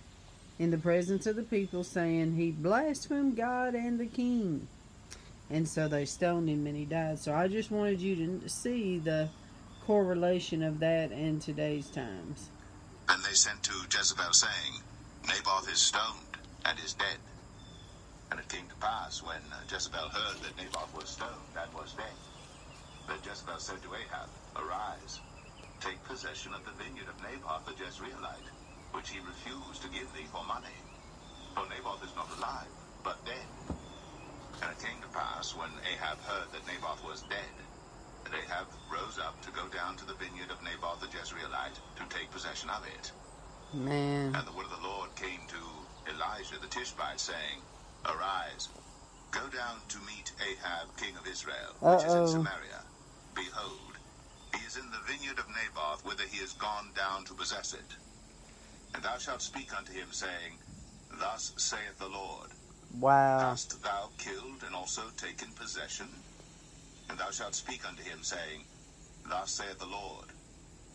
[0.57, 4.69] in the presence of the people, saying, He blasphemed God and the king.
[5.49, 7.19] And so they stoned him and he died.
[7.19, 9.29] So I just wanted you to see the
[9.85, 12.49] correlation of that in today's times.
[13.07, 14.81] And they sent to Jezebel, saying,
[15.27, 17.21] Naboth is stoned and is dead.
[18.31, 21.93] And it came to pass, when uh, Jezebel heard that Naboth was stoned and was
[21.93, 22.17] dead,
[23.07, 25.19] that Jezebel said to Ahab, Arise,
[25.79, 28.49] take possession of the vineyard of Naboth the Jezreelite,
[28.93, 30.73] which he refused to give thee for money.
[31.53, 32.73] For Naboth is not alive,
[33.03, 33.45] but dead.
[34.61, 37.55] And it came to pass, when Ahab heard that Naboth was dead,
[38.23, 42.03] that Ahab rose up to go down to the vineyard of Naboth the Jezreelite to
[42.09, 43.11] take possession of it.
[43.73, 44.35] Man.
[44.35, 47.61] And the word of the Lord came to Elijah the Tishbite, saying,
[48.05, 48.69] Arise,
[49.31, 52.23] go down to meet Ahab king of Israel, which Uh-oh.
[52.25, 52.81] is in Samaria.
[53.35, 53.97] Behold,
[54.55, 57.97] he is in the vineyard of Naboth, whither he is gone down to possess it.
[58.93, 60.61] And thou shalt speak unto him, saying,
[61.19, 62.51] Thus saith the Lord,
[62.99, 63.39] Wow.
[63.39, 66.07] Hast thou killed and also taken possession?
[67.09, 68.61] And thou shalt speak unto him, saying,
[69.29, 70.25] Thus saith the Lord,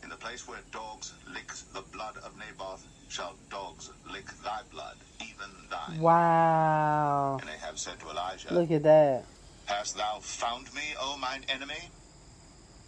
[0.02, 4.96] In the place where dogs lick the blood of Naboth, shall dogs lick thy blood,
[5.20, 6.00] even thine.
[6.00, 7.38] Wow.
[7.40, 9.24] And Ahab said to Elijah, Look at that.
[9.66, 11.90] Hast thou found me, O mine enemy?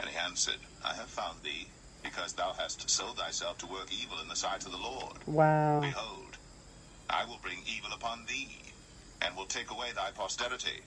[0.00, 1.68] And he answered, I have found thee,
[2.02, 5.16] because thou hast sold thyself to work evil in the sight of the Lord.
[5.26, 5.80] Wow.
[5.80, 6.38] Behold,
[7.08, 8.71] I will bring evil upon thee,
[9.22, 10.82] and will take away thy posterity,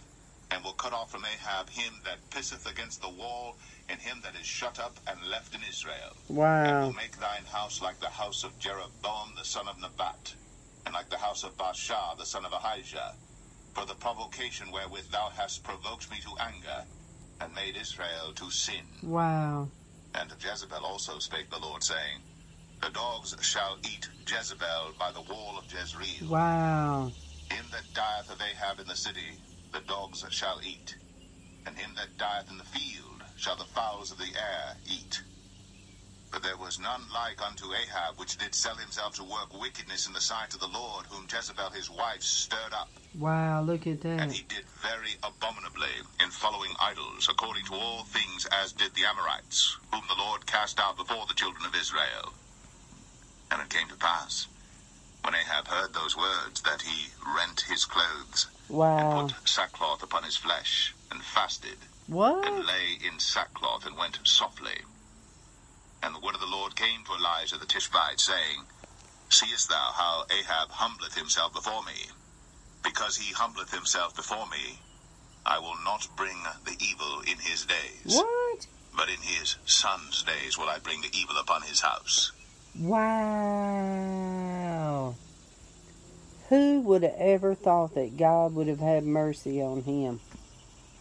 [0.52, 3.58] and will cut off from Ahab him that pisseth against the wall,
[3.90, 6.16] and him that is shut up and left in Israel.
[6.28, 6.64] Wow.
[6.64, 10.36] And will make thine house like the house of Jeroboam the son of Nebat,
[10.86, 13.16] and like the house of Baasha the son of Ahijah,
[13.74, 16.84] for the provocation wherewith thou hast provoked me to anger,
[17.42, 18.86] and made Israel to sin.
[19.04, 19.70] Wow.
[20.14, 22.22] And of Jezebel also spake the Lord, saying,
[22.82, 26.30] The dogs shall eat Jezebel by the wall of Jezreel.
[26.30, 27.12] Wow.
[27.50, 29.40] Him that dieth of Ahab in the city,
[29.72, 30.98] the dogs shall eat.
[31.66, 35.24] And him that dieth in the field shall the fowls of the air eat.
[36.32, 40.14] But there was none like unto Ahab, which did sell himself to work wickedness in
[40.14, 43.00] the sight of the Lord, whom Jezebel his wife stirred up.
[43.14, 43.62] Wow.
[43.62, 44.20] Look at that.
[44.20, 49.06] And he did very abominably in following idols, according to all things as did the
[49.06, 52.34] Amorites, whom the Lord cast out before the children of Israel.
[53.52, 54.48] And it came to pass,
[55.26, 58.98] when Ahab heard those words, that he rent his clothes, Wow.
[59.00, 64.84] and put sackcloth upon his flesh, and fasted, and lay in sackcloth, and went softly.
[66.04, 68.66] And the word of the Lord came to Elijah the Tishbite, saying,
[69.30, 72.06] Seest thou how Ahab humbleth himself before me?
[72.84, 74.78] Because he humbleth himself before me,
[75.44, 78.68] I will not bring the evil in his days, What?
[78.96, 82.32] but in his son's days will I bring the evil upon his house.
[82.80, 84.25] Wow.
[86.50, 90.20] Who would have ever thought that God would have had mercy on him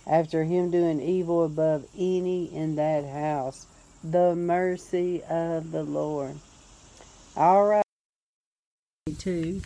[0.06, 3.66] after him doing evil above any in that house?
[4.02, 6.38] The mercy of the Lord.
[7.36, 7.84] All right.
[9.18, 9.60] Too.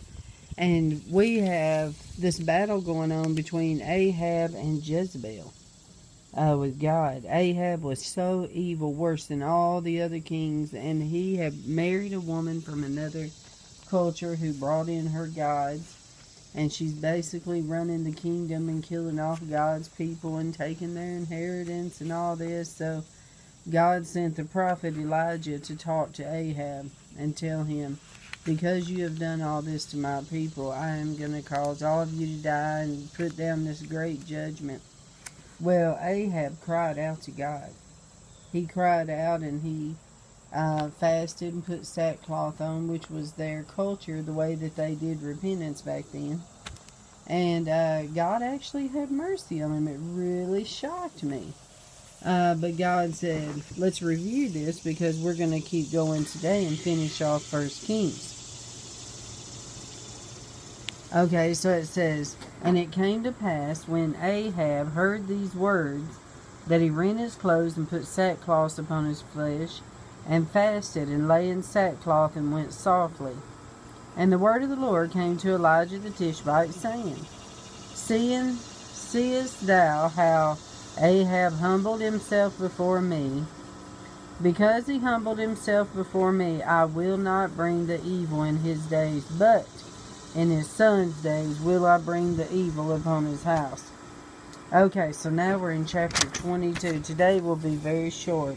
[0.57, 5.53] And we have this battle going on between Ahab and Jezebel
[6.35, 7.25] uh, with God.
[7.29, 12.21] Ahab was so evil, worse than all the other kings, and he had married a
[12.21, 13.29] woman from another
[13.89, 15.95] culture who brought in her gods.
[16.55, 22.01] And she's basically running the kingdom and killing off God's people and taking their inheritance
[22.01, 22.71] and all this.
[22.71, 23.05] So
[23.71, 27.99] God sent the prophet Elijah to talk to Ahab and tell him,
[28.45, 32.01] Because you have done all this to my people, I am going to cause all
[32.03, 34.81] of you to die and put down this great judgment.
[35.61, 37.71] Well, Ahab cried out to God.
[38.53, 39.97] He cried out and he
[40.55, 45.23] uh, fasted and put sackcloth on, which was their culture, the way that they did
[45.23, 46.43] repentance back then.
[47.27, 49.89] And uh, God actually had mercy on him.
[49.89, 51.53] It really shocked me.
[52.25, 56.77] Uh, but God said, let's review this because we're going to keep going today and
[56.77, 58.35] finish off First Kings.
[61.15, 66.19] Okay, so it says, And it came to pass when Ahab heard these words
[66.67, 69.81] that he rent his clothes and put sackcloth upon his flesh,
[70.29, 73.37] and fasted and lay in sackcloth and went softly.
[74.17, 77.17] And the word of the Lord came to Elijah the Tishbite, saying,
[77.95, 80.59] Seeing, seest thou how
[81.01, 83.45] Ahab humbled himself before me,
[84.43, 89.25] Because he humbled himself before me, I will not bring the evil in his days,
[89.25, 89.67] but
[90.35, 93.91] in his son's days will I bring the evil upon his house.
[94.73, 97.01] Okay, so now we're in chapter 22.
[97.01, 98.57] Today will be very short.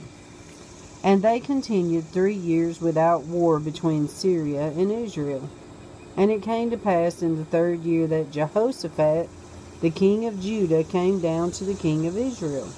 [1.03, 5.49] And they continued three years without war between Syria and Israel.
[6.15, 9.29] And it came to pass in the third year that Jehoshaphat,
[9.81, 12.69] the king of Judah, came down to the king of Israel.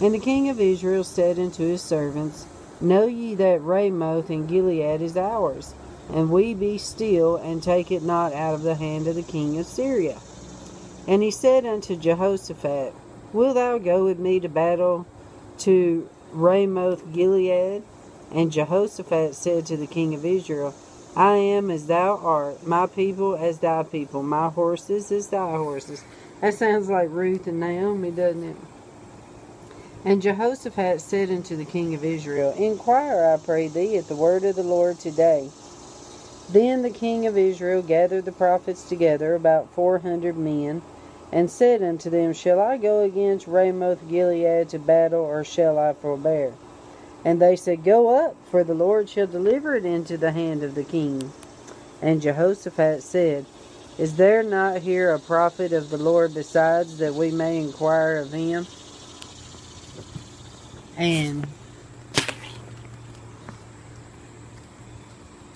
[0.00, 2.46] And the king of Israel said unto his servants,
[2.80, 5.74] Know ye that Ramoth in Gilead is ours,
[6.12, 9.58] and we be still, and take it not out of the hand of the king
[9.58, 10.18] of Syria.
[11.08, 12.94] And he said unto Jehoshaphat,
[13.32, 15.06] Wilt thou go with me to battle
[15.58, 17.82] to Ramoth Gilead?
[18.32, 20.74] And Jehoshaphat said to the king of Israel,
[21.16, 26.04] I am as thou art, my people as thy people, my horses as thy horses.
[26.40, 28.56] That sounds like Ruth and Naomi, doesn't it?
[30.04, 34.44] And Jehoshaphat said unto the king of Israel, Inquire, I pray thee, at the word
[34.44, 35.50] of the Lord today.
[36.50, 40.82] Then the king of Israel gathered the prophets together, about four hundred men,
[41.32, 45.92] and said unto them, Shall I go against Ramoth Gilead to battle, or shall I
[45.92, 46.52] forbear?
[47.24, 50.74] And they said, Go up, for the Lord shall deliver it into the hand of
[50.74, 51.32] the king.
[52.02, 53.46] And Jehoshaphat said,
[53.98, 58.32] Is there not here a prophet of the Lord besides, that we may inquire of
[58.32, 58.66] him?
[60.96, 61.46] And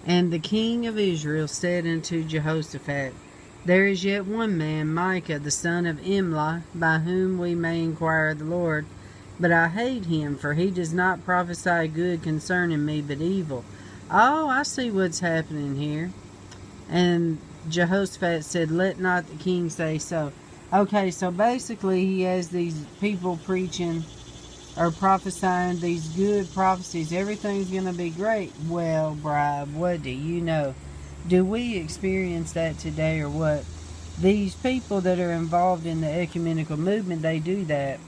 [0.07, 3.15] and the king of Israel said unto Jehoshaphat,
[3.67, 8.29] There is yet one man, Micah the son of Imlah, by whom we may inquire
[8.29, 8.85] of the Lord.
[9.41, 13.65] But I hate him, for he does not prophesy good concerning me, but evil.
[14.11, 16.13] Oh, I see what's happening here.
[16.91, 17.39] And
[17.71, 20.33] Jehoshaphat said, Let not the king say so.
[20.71, 24.05] Okay, so basically, he has these people preaching
[24.77, 27.15] or prophesying these good prophecies.
[27.15, 28.53] Everything's going to be great.
[28.69, 30.75] Well, bribe, what do you know?
[31.27, 33.65] Do we experience that today or what?
[34.21, 37.99] These people that are involved in the ecumenical movement, they do that.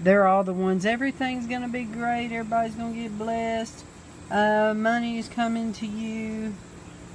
[0.00, 2.26] They're all the ones, everything's going to be great.
[2.26, 3.84] Everybody's going to get blessed.
[4.30, 6.54] Uh, money is coming to you.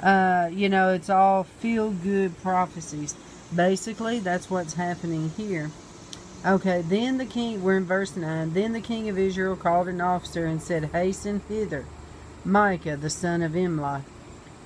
[0.02, 3.14] Uh, you know, it's all feel good prophecies.
[3.56, 5.70] Basically, that's what's happening here.
[6.46, 8.54] Okay, then the king, we're in verse 9.
[8.54, 11.86] Then the king of Israel called an officer and said, Hasten hither,
[12.46, 14.04] Micah the son of Imlah.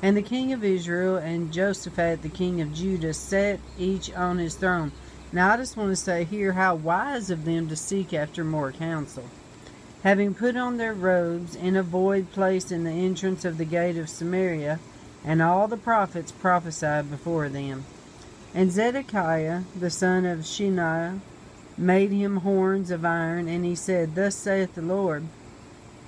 [0.01, 4.55] And the king of Israel and Josaphat the king of Judah sat each on his
[4.55, 4.91] throne.
[5.31, 8.71] Now I just want to say here how wise of them to seek after more
[8.71, 9.25] counsel.
[10.03, 13.97] Having put on their robes in a void place in the entrance of the gate
[13.97, 14.79] of Samaria,
[15.23, 17.85] and all the prophets prophesied before them.
[18.55, 21.19] And Zedekiah the son of Sheniah
[21.77, 25.25] made him horns of iron, and he said, Thus saith the Lord,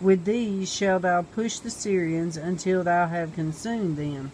[0.02, 4.32] With these shalt thou push the Syrians until thou have consumed them.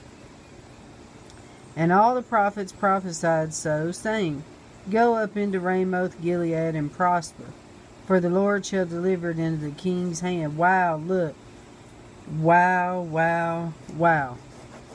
[1.76, 4.43] And all the prophets prophesied so, saying,
[4.89, 7.45] Go up into Ramoth Gilead and prosper,
[8.05, 10.57] for the Lord shall deliver it into the king's hand.
[10.57, 11.36] Wow, look.
[12.39, 14.38] Wow, wow, wow.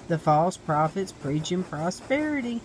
[0.09, 2.61] The false prophets preaching prosperity.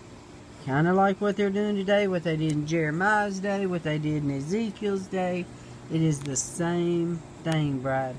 [0.66, 3.98] Kind of like what they're doing today, what they did in Jeremiah's day, what they
[3.98, 5.46] did in Ezekiel's day.
[5.92, 8.16] It is the same thing, bride.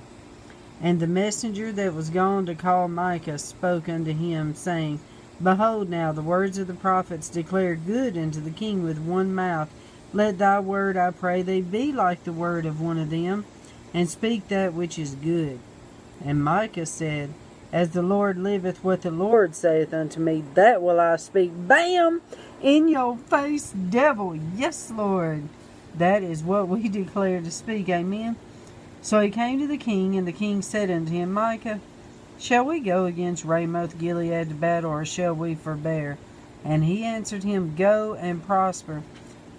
[0.82, 5.00] And the messenger that was gone to call Micah spoke unto him, saying,
[5.42, 9.70] Behold, now the words of the prophets declare good unto the king with one mouth.
[10.14, 13.46] Let thy word, I pray thee, be like the word of one of them,
[13.94, 15.60] and speak that which is good.
[16.24, 17.34] And Micah said,
[17.74, 21.52] as the Lord liveth, what the Lord saith unto me, that will I speak.
[21.56, 22.22] Bam!
[22.62, 24.38] In your face, devil.
[24.56, 25.44] Yes, Lord.
[25.96, 27.88] That is what we declare to speak.
[27.88, 28.36] Amen.
[29.04, 31.80] So he came to the king, and the king said unto him, Micah,
[32.38, 36.20] shall we go against Ramoth Gilead to battle, or shall we forbear?
[36.64, 39.02] And he answered him, Go and prosper,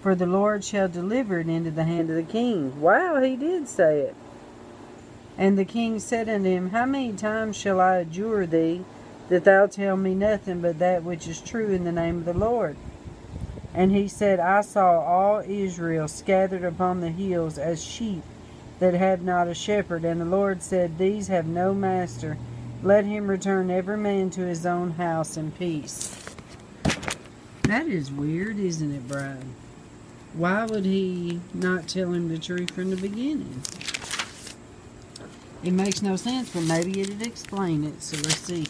[0.01, 2.79] for the Lord shall deliver it into the hand of the king.
[2.79, 4.15] Wow, he did say it.
[5.37, 8.85] And the king said unto him, How many times shall I adjure thee
[9.27, 12.33] that thou tell me nothing but that which is true in the name of the
[12.33, 12.77] Lord?
[13.73, 18.23] And he said, I saw all Israel scattered upon the hills as sheep
[18.83, 20.03] that have not a shepherd.
[20.03, 22.37] And the Lord said, These have no master.
[22.81, 26.35] Let him return every man to his own house in peace.
[27.61, 29.55] That is weird, isn't it, Brian?
[30.33, 33.61] Why would he not tell him the truth from the beginning?
[35.63, 38.01] It makes no sense, but maybe it'd explain it.
[38.01, 38.65] So let's see.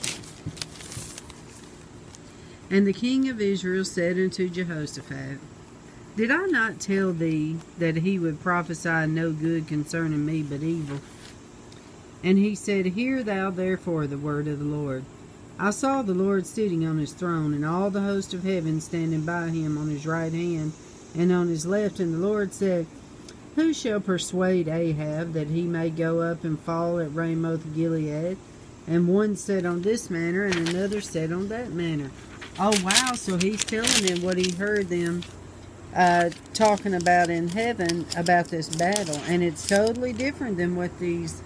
[2.69, 5.39] And the king of Israel said unto Jehoshaphat,
[6.15, 10.99] Did I not tell thee that he would prophesy no good concerning me, but evil?
[12.23, 15.05] And he said, Hear thou therefore the word of the Lord.
[15.57, 19.25] I saw the Lord sitting on his throne, and all the host of heaven standing
[19.25, 20.73] by him on his right hand
[21.15, 21.99] and on his left.
[21.99, 22.85] And the Lord said,
[23.55, 28.37] Who shall persuade Ahab that he may go up and fall at Ramoth Gilead?
[28.85, 32.11] And one said on this manner, and another said on that manner.
[32.59, 33.13] Oh, wow.
[33.15, 35.23] So he's telling them what he heard them
[35.95, 39.19] uh, talking about in heaven about this battle.
[39.27, 41.41] And it's totally different than what these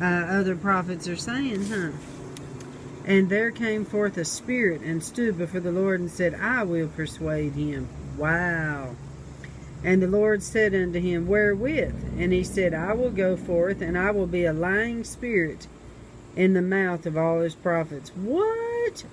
[0.00, 1.90] uh, other prophets are saying, huh?
[3.04, 6.88] And there came forth a spirit and stood before the Lord and said, I will
[6.88, 7.88] persuade him.
[8.16, 8.94] Wow.
[9.84, 12.14] And the Lord said unto him, Wherewith?
[12.16, 15.66] And he said, I will go forth, and I will be a lying spirit
[16.36, 18.10] in the mouth of all his prophets.
[18.14, 19.04] What?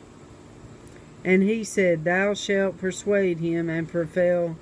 [1.24, 4.58] And he said, Thou shalt persuade him and prevail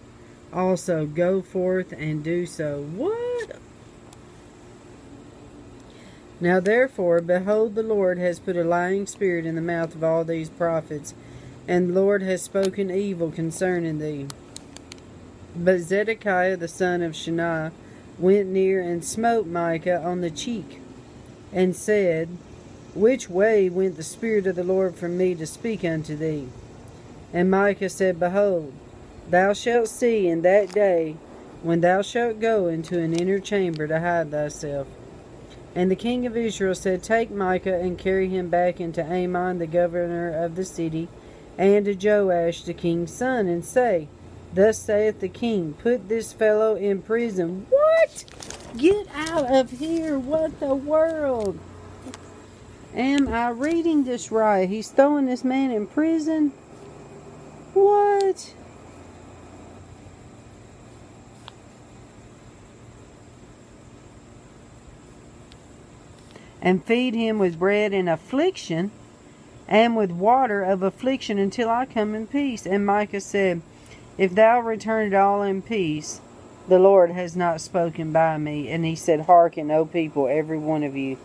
[0.51, 1.05] also.
[1.05, 2.81] Go forth and do so.
[2.81, 3.59] What?
[6.39, 10.23] Now therefore, behold, the Lord has put a lying spirit in the mouth of all
[10.23, 11.13] these prophets,
[11.67, 14.27] and the Lord has spoken evil concerning thee.
[15.55, 17.71] But Zedekiah the son of Chenaanah
[18.19, 20.79] went near and smote Micah on the cheek,
[21.51, 22.29] and said,
[22.97, 26.47] Which way went the Spirit of the Lord from me to speak unto thee?
[27.31, 28.73] And Micah said, Behold,
[29.29, 31.15] thou shalt see in that day
[31.61, 34.87] when thou shalt go into an inner chamber to hide thyself.
[35.75, 39.67] And the king of Israel said, Take Micah and carry him back into Amon, the
[39.67, 41.07] governor of the city,
[41.55, 44.07] and to Joash, the king's son, and say,
[44.55, 47.67] Thus saith the king, Put this fellow in prison.
[47.69, 48.25] What?
[48.75, 50.17] Get out of here.
[50.17, 51.59] What the world?
[52.97, 54.67] Am I reading this right?
[54.67, 56.51] He's throwing this man in prison?
[57.73, 58.53] What?
[66.67, 68.91] and feed him with bread in affliction
[69.69, 72.65] and with water of affliction until I come in peace.
[72.65, 73.61] And Micah said,
[74.17, 76.19] If thou return it all in peace,
[76.67, 78.69] the Lord has not spoken by me.
[78.69, 81.17] And he said, Hearken, O people, every one of you.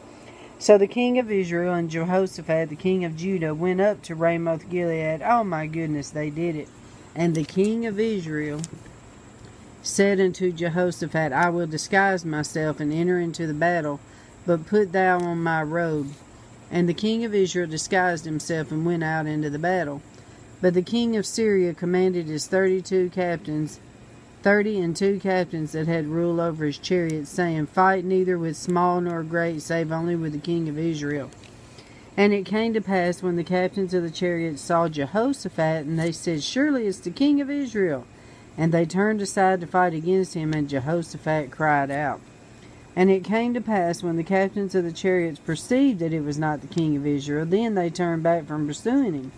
[0.62, 4.70] So the king of Israel and Jehoshaphat, the king of Judah, went up to Ramoth
[4.70, 5.20] Gilead.
[5.20, 6.68] Oh my goodness, they did it.
[7.16, 8.60] And the king of Israel
[9.82, 13.98] said unto Jehoshaphat, I will disguise myself and enter into the battle
[14.46, 16.12] but put thou on my robe.
[16.70, 20.00] And the king of Israel disguised himself and went out into the battle.
[20.60, 23.80] But the king of Syria commanded his thirty two captains,
[24.42, 29.00] thirty and two captains that had rule over his chariots, saying, Fight neither with small
[29.00, 31.30] nor great, save only with the king of Israel.
[32.16, 36.12] And it came to pass when the captains of the chariots saw Jehoshaphat, and they
[36.12, 38.06] said, Surely it's the king of Israel.
[38.58, 42.20] And they turned aside to fight against him, and Jehoshaphat cried out.
[42.94, 46.38] And it came to pass when the captains of the chariots perceived that it was
[46.38, 49.32] not the king of Israel, then they turned back from pursuing him.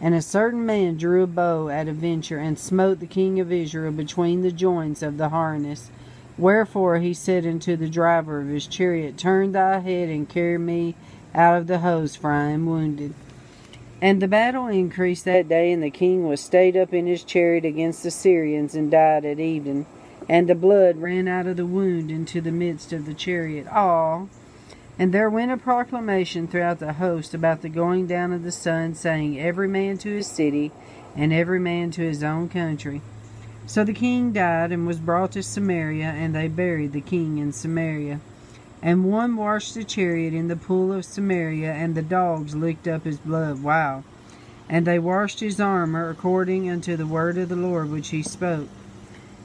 [0.00, 3.52] And a certain man drew a bow at a venture and smote the king of
[3.52, 5.90] Israel between the joints of the harness.
[6.38, 10.94] Wherefore he said unto the driver of his chariot, Turn thy head and carry me
[11.34, 13.12] out of the host, for I am wounded.
[14.00, 17.66] And the battle increased that day, and the king was stayed up in his chariot
[17.66, 19.84] against the Syrians, and died at even
[20.30, 23.66] and the blood ran out of the wound into the midst of the chariot.
[23.66, 24.28] All.
[25.00, 28.94] And there went a proclamation throughout the host about the going down of the sun,
[28.94, 30.72] saying, Every man to his city,
[31.16, 33.00] and every man to his own country.
[33.64, 37.54] So the king died and was brought to Samaria, and they buried the king in
[37.54, 38.20] Samaria.
[38.82, 43.04] And one washed the chariot in the pool of Samaria, and the dogs licked up
[43.04, 43.62] his blood.
[43.62, 44.04] Wow.
[44.68, 48.68] And they washed his armor according unto the word of the Lord which he spoke.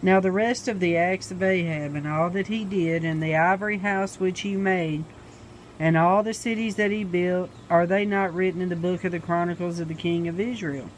[0.02, 3.38] Now the rest of the acts of Ahab, and all that he did, and the
[3.38, 5.06] ivory house which he made,
[5.80, 9.12] and all the cities that he built, are they not written in the book of
[9.12, 10.90] the Chronicles of the king of Israel?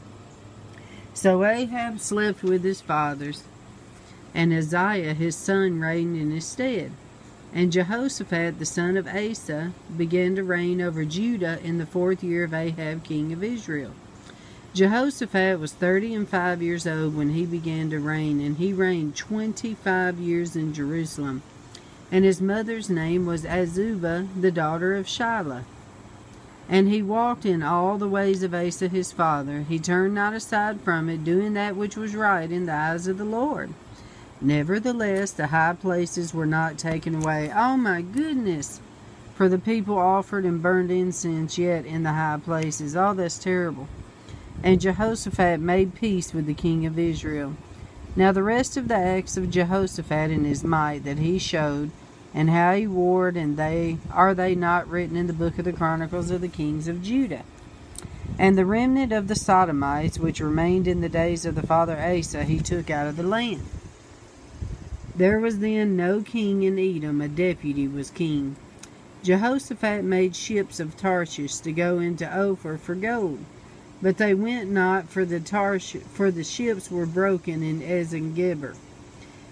[1.14, 3.44] So Ahab slept with his fathers,
[4.36, 6.92] and Uzziah his son reigned in his stead.
[7.54, 12.44] And Jehoshaphat the son of Asa began to reign over Judah in the fourth year
[12.44, 13.94] of Ahab king of Israel.
[14.74, 19.16] Jehoshaphat was thirty and five years old when he began to reign, and he reigned
[19.16, 21.42] twenty five years in Jerusalem.
[22.12, 25.64] And his mother's name was Azubah, the daughter of Shilah.
[26.70, 29.66] And he walked in all the ways of Asa his father.
[29.68, 33.18] He turned not aside from it, doing that which was right in the eyes of
[33.18, 33.74] the Lord.
[34.40, 37.52] Nevertheless, the high places were not taken away.
[37.56, 38.82] Oh my goodness!
[39.36, 42.96] For the people offered and burned incense yet in the high places.
[42.96, 43.88] Oh, that's terrible.
[44.64, 47.56] And Jehoshaphat made peace with the king of Israel.
[48.18, 51.92] Now the rest of the acts of Jehoshaphat and his might that he showed,
[52.34, 55.72] and how he warred, and they are they not written in the book of the
[55.72, 57.44] chronicles of the kings of Judah?
[58.40, 62.44] And the remnant of the Sodomites which remained in the days of the father Asa
[62.44, 63.62] he took out of the land.
[65.16, 68.56] There was then no king in Edom, a deputy was king.
[69.22, 73.46] Jehoshaphat made ships of Tarshish to go into Ophir for gold,
[74.02, 78.76] but they went not, for the Tarsh for the ships were broken in Ezion-geber.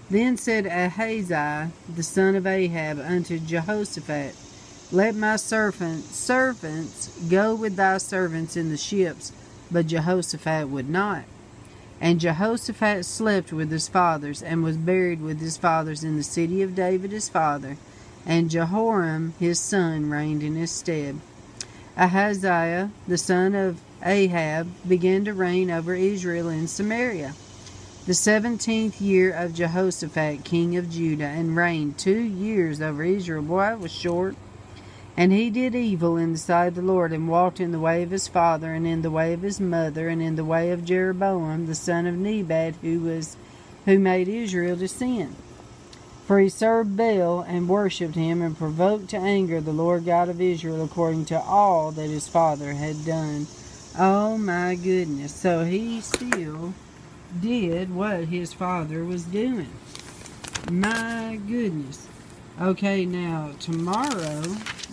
[0.08, 4.36] Then said Ahaziah the son of Ahab unto Jehoshaphat,
[4.92, 9.32] Let my servant, servants go with thy servants in the ships.
[9.68, 11.24] But Jehoshaphat would not.
[12.00, 16.62] And Jehoshaphat slept with his fathers, and was buried with his fathers in the city
[16.62, 17.76] of David his father.
[18.24, 21.18] And Jehoram his son reigned in his stead.
[21.96, 27.34] Ahaziah the son of Ahab began to reign over Israel in Samaria
[28.06, 33.42] the seventeenth year of Jehoshaphat, king of Judah, and reigned two years over Israel.
[33.42, 34.36] Boy, it was short.
[35.16, 38.04] And he did evil in the sight of the Lord, and walked in the way
[38.04, 40.84] of his father, and in the way of his mother, and in the way of
[40.84, 43.36] Jeroboam the son of Nebat, who was
[43.86, 45.34] who made Israel to sin.
[46.26, 50.40] For he served Baal and worshipped him, and provoked to anger the Lord God of
[50.40, 53.48] Israel according to all that his father had done.
[53.98, 55.34] Oh my goodness.
[55.34, 56.74] So he still
[57.40, 59.72] did what his father was doing.
[60.70, 62.06] My goodness.
[62.60, 64.42] Okay, now tomorrow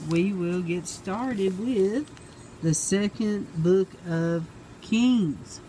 [0.10, 2.10] we will get started with
[2.62, 4.46] the second book of
[4.82, 5.60] Kings.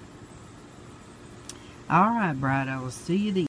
[1.90, 3.42] All right, Bride, I will see you then.